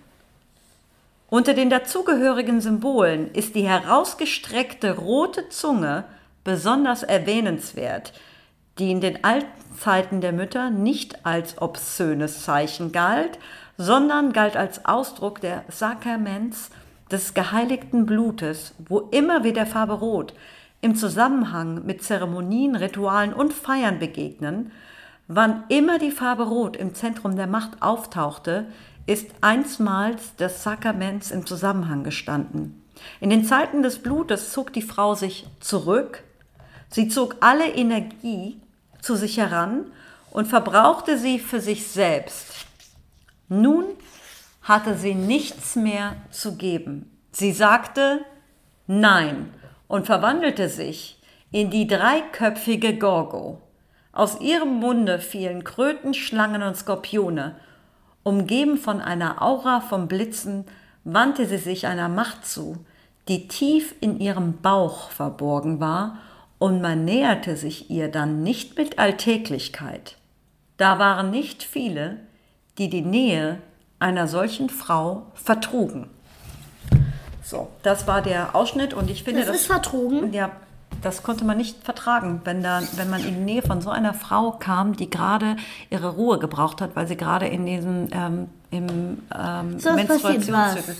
Unter 1.31 1.55
den 1.55 1.71
dazugehörigen 1.71 2.61
Symbolen 2.61 3.33
ist 3.33 3.55
die 3.55 3.66
herausgestreckte 3.66 4.97
rote 4.97 5.49
Zunge 5.49 6.05
besonders 6.43 7.05
erwähnenswert, 7.05 8.12
die 8.81 8.90
in 8.90 9.01
den 9.01 9.23
alten 9.23 9.47
Zeiten 9.79 10.21
der 10.21 10.33
Mütter 10.33 10.71
nicht 10.71 11.25
als 11.25 11.62
obszönes 11.62 12.45
Zeichen 12.45 12.90
galt, 12.90 13.38
sondern 13.79 14.33
galt 14.33 14.57
als 14.57 14.85
Ausdruck 14.85 15.40
der 15.40 15.64
Sakraments 15.69 16.71
des 17.12 17.33
geheiligten 17.33 18.07
Blutes, 18.07 18.75
wo 18.88 18.99
immer 18.99 19.45
wir 19.45 19.53
der 19.53 19.66
Farbe 19.66 19.95
Rot 19.95 20.35
im 20.81 20.97
Zusammenhang 20.97 21.85
mit 21.85 22.03
Zeremonien, 22.03 22.75
Ritualen 22.75 23.33
und 23.33 23.53
Feiern 23.53 24.01
begegnen, 24.01 24.73
wann 25.29 25.62
immer 25.69 26.01
die 26.01 26.11
Farbe 26.11 26.43
Rot 26.43 26.77
im 26.77 26.95
Zentrum 26.95 27.37
der 27.37 27.47
Macht 27.47 27.83
auftauchte, 27.83 28.66
ist 29.11 29.27
einstmals 29.40 30.37
des 30.37 30.62
Sakraments 30.62 31.33
im 31.33 31.44
Zusammenhang 31.44 32.05
gestanden. 32.05 32.81
In 33.18 33.29
den 33.29 33.44
Zeiten 33.44 33.83
des 33.83 33.99
Blutes 33.99 34.53
zog 34.53 34.73
die 34.73 34.83
Frau 34.83 35.16
sich 35.16 35.49
zurück, 35.59 36.23
sie 36.90 37.09
zog 37.09 37.35
alle 37.40 37.68
Energie 37.68 38.61
zu 39.01 39.16
sich 39.16 39.38
heran 39.38 39.87
und 40.31 40.46
verbrauchte 40.46 41.18
sie 41.18 41.40
für 41.40 41.61
sich 41.61 41.88
selbst. 41.88 42.46
Nun 43.49 43.85
hatte 44.62 44.94
sie 44.94 45.14
nichts 45.14 45.75
mehr 45.75 46.14
zu 46.31 46.57
geben. 46.57 47.11
Sie 47.33 47.51
sagte 47.51 48.25
Nein 48.87 49.53
und 49.88 50.07
verwandelte 50.07 50.68
sich 50.68 51.20
in 51.51 51.70
die 51.70 51.88
dreiköpfige 51.88 52.96
Gorgo. 52.96 53.61
Aus 54.12 54.40
ihrem 54.40 54.75
Munde 54.75 55.18
fielen 55.18 55.64
Kröten, 55.64 56.14
Schlangen 56.14 56.62
und 56.62 56.77
Skorpione. 56.77 57.57
Umgeben 58.22 58.76
von 58.76 59.00
einer 59.00 59.42
Aura 59.42 59.80
von 59.80 60.09
Blitzen 60.09 60.64
wandte 61.04 61.46
sie 61.46 61.59
sich 61.59 61.87
einer 61.87 62.09
Macht 62.09 62.46
zu, 62.46 62.85
die 63.28 63.48
tief 63.48 63.94
in 64.00 64.20
ihrem 64.20 64.59
Bauch 64.61 65.11
verborgen 65.11 65.80
war, 65.80 66.18
und 66.59 66.83
man 66.83 67.06
näherte 67.06 67.56
sich 67.56 67.90
ihr 67.90 68.09
dann 68.11 68.42
nicht 68.42 68.76
mit 68.76 68.98
Alltäglichkeit. 68.98 70.16
Da 70.76 70.98
waren 70.98 71.30
nicht 71.30 71.62
viele, 71.62 72.18
die 72.76 72.90
die 72.90 73.00
Nähe 73.00 73.59
einer 73.98 74.28
solchen 74.28 74.68
Frau 74.68 75.26
vertrugen. 75.35 76.11
So, 77.42 77.68
das 77.83 78.06
war 78.06 78.20
der 78.20 78.54
Ausschnitt 78.54 78.92
und 78.92 79.11
ich 79.11 79.24
finde 79.24 79.44
Das 79.44 79.54
ist 79.54 79.66
vertrogen. 79.66 80.33
ja, 80.35 80.50
das 81.03 81.23
konnte 81.23 81.45
man 81.45 81.57
nicht 81.57 81.85
vertragen, 81.85 82.41
wenn, 82.45 82.63
da, 82.63 82.83
wenn 82.97 83.11
man 83.11 83.25
in 83.25 83.35
die 83.35 83.53
Nähe 83.53 83.63
von 83.63 83.81
so 83.81 83.91
einer 83.91 84.15
Frau 84.15 84.53
kam, 84.53 84.97
die 84.97 85.11
gerade 85.11 85.57
ihre 85.89 86.11
Ruhe 86.11 86.39
gebraucht 86.39 86.81
hat, 86.81 86.97
weil 86.97 87.07
sie 87.07 87.17
gerade 87.17 87.47
in 87.47 87.67
diesem 87.67 88.09
ähm, 88.13 88.49
im, 88.71 89.23
ähm, 89.37 89.79
Sonst 89.79 90.07
passiert 90.07 90.47
Menstruationszyklus. 90.47 90.97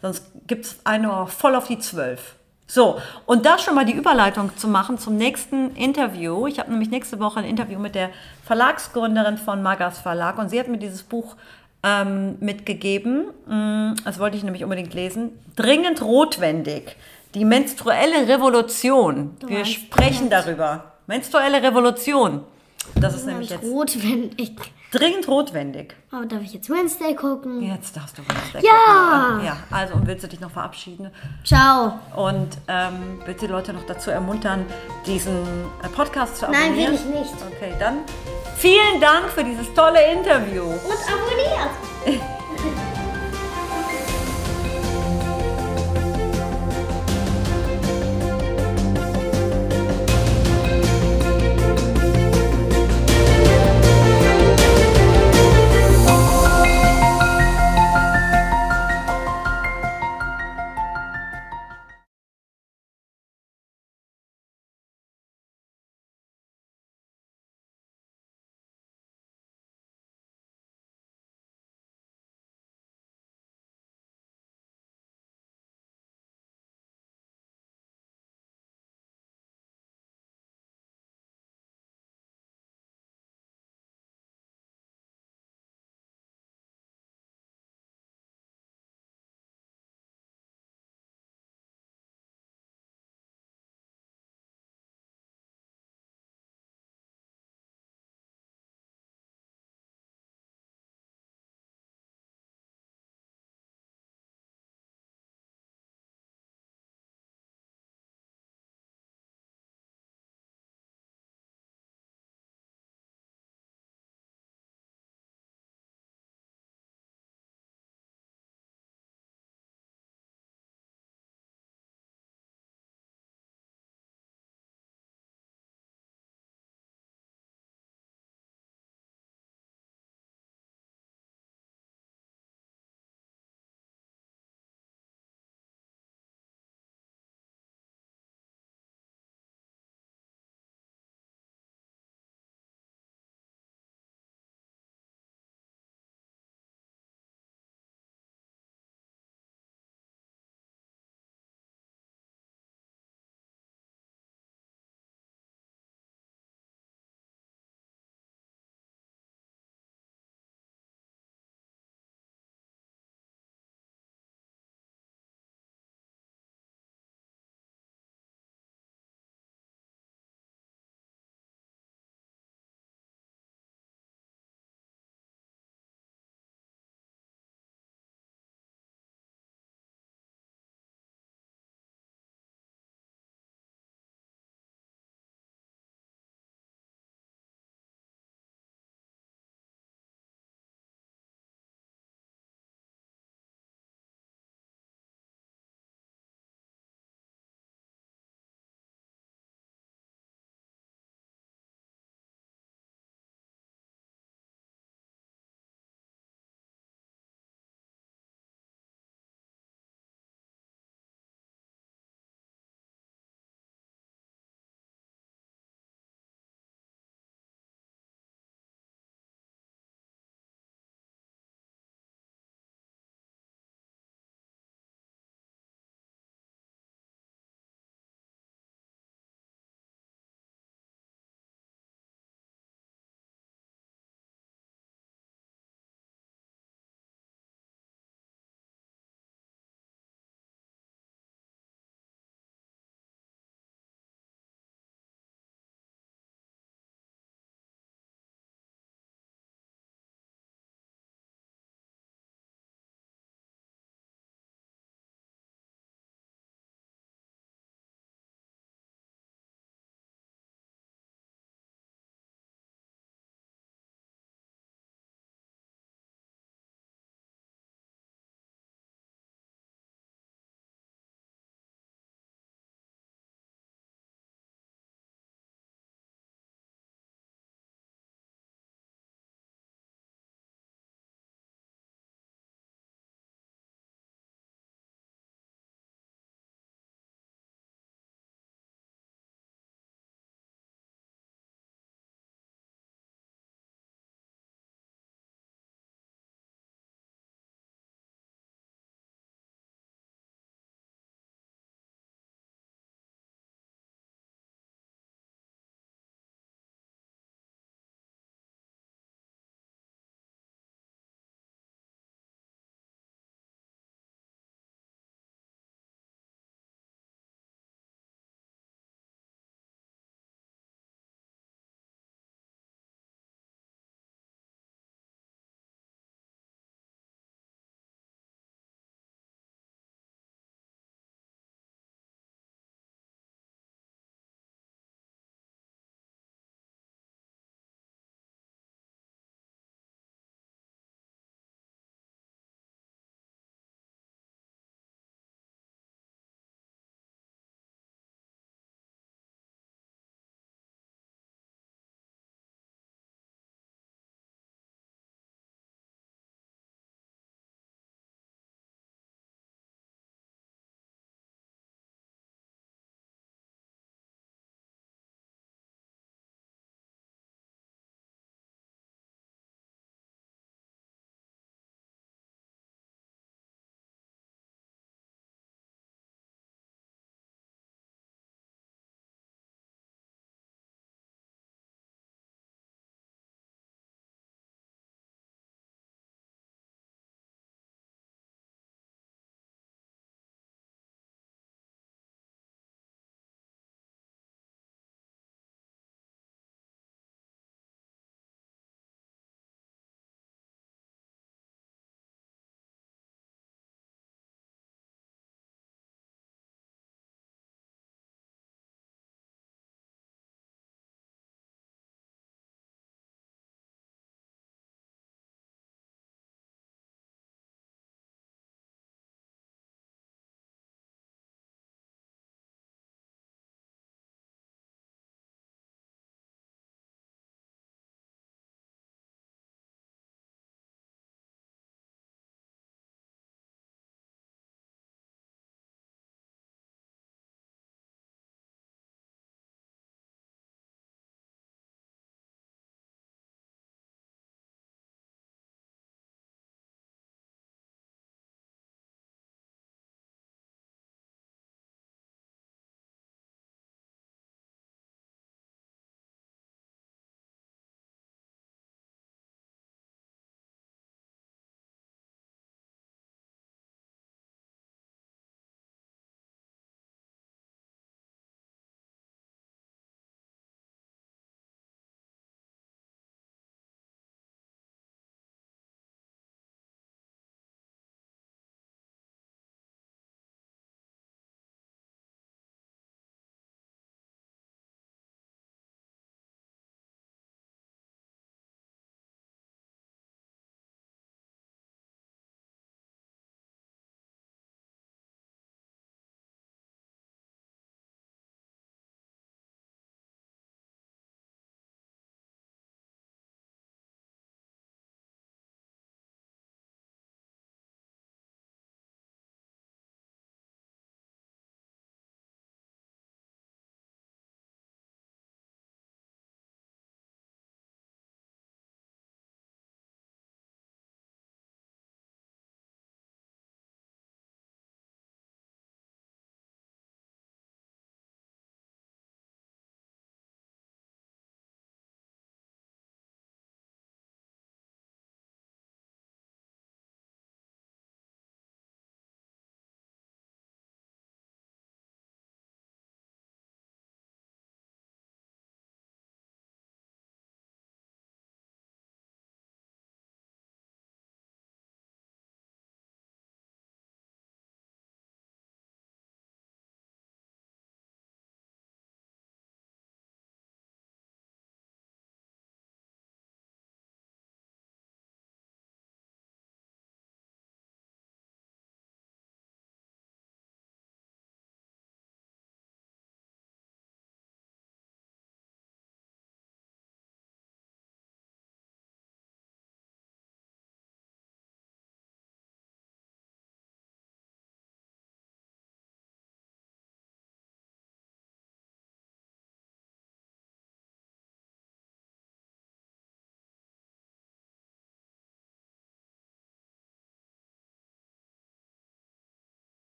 Sonst 0.00 0.26
gibt 0.46 0.64
es 0.66 0.76
eine 0.84 1.26
voll 1.26 1.54
auf 1.54 1.68
die 1.68 1.78
Zwölf. 1.78 2.34
So, 2.66 2.98
und 3.26 3.44
da 3.44 3.58
schon 3.58 3.74
mal 3.74 3.84
die 3.84 3.92
Überleitung 3.92 4.56
zu 4.56 4.66
machen 4.66 4.98
zum 4.98 5.16
nächsten 5.16 5.74
Interview. 5.76 6.46
Ich 6.46 6.58
habe 6.58 6.70
nämlich 6.70 6.90
nächste 6.90 7.20
Woche 7.20 7.40
ein 7.40 7.44
Interview 7.44 7.78
mit 7.78 7.94
der 7.94 8.10
Verlagsgründerin 8.44 9.36
von 9.36 9.62
Magas 9.62 9.98
Verlag 9.98 10.38
und 10.38 10.48
sie 10.48 10.58
hat 10.58 10.68
mir 10.68 10.78
dieses 10.78 11.02
Buch 11.02 11.36
ähm, 11.82 12.36
mitgegeben. 12.40 13.26
Mm, 13.46 13.94
Das 14.04 14.18
wollte 14.18 14.36
ich 14.36 14.42
nämlich 14.42 14.64
unbedingt 14.64 14.94
lesen. 14.94 15.38
Dringend 15.54 16.00
notwendig. 16.00 16.96
Die 17.34 17.44
menstruelle 17.44 18.28
Revolution. 18.28 19.36
Wir 19.46 19.60
weißt 19.60 19.72
sprechen 19.72 20.28
darüber. 20.28 20.92
Menstruelle 21.06 21.62
Revolution. 21.62 22.44
Das 22.96 23.14
ist 23.14 23.26
nämlich 23.26 23.50
jetzt 23.50 23.64
Notwendig. 23.64 24.56
dringend 24.90 25.26
notwendig. 25.28 25.94
Aber 26.10 26.26
darf 26.26 26.42
ich 26.42 26.52
jetzt 26.52 26.68
Wednesday 26.68 27.14
gucken? 27.14 27.62
Jetzt 27.62 27.96
darfst 27.96 28.18
du 28.18 28.22
was 28.26 28.62
Ja! 28.62 29.40
Ja, 29.42 29.56
also 29.70 29.94
und 29.94 30.06
willst 30.06 30.24
du 30.24 30.28
dich 30.28 30.40
noch 30.40 30.50
verabschieden? 30.50 31.10
Ciao. 31.44 31.98
Und 32.16 32.48
ähm, 32.68 33.20
willst 33.24 33.42
du 33.42 33.46
die 33.46 33.52
Leute 33.52 33.72
noch 33.72 33.84
dazu 33.86 34.10
ermuntern, 34.10 34.66
diesen 35.06 35.36
äh, 35.82 35.88
Podcast 35.94 36.36
zu 36.36 36.46
Nein, 36.46 36.54
abonnieren? 36.72 36.92
will 36.92 37.00
ich 37.00 37.20
nicht. 37.20 37.34
Okay, 37.56 37.72
dann 37.78 37.98
vielen 38.56 39.00
Dank 39.00 39.30
für 39.30 39.44
dieses 39.44 39.72
tolle 39.74 40.12
Interview. 40.12 40.64
Und 40.64 42.06
abonniert. 42.06 42.20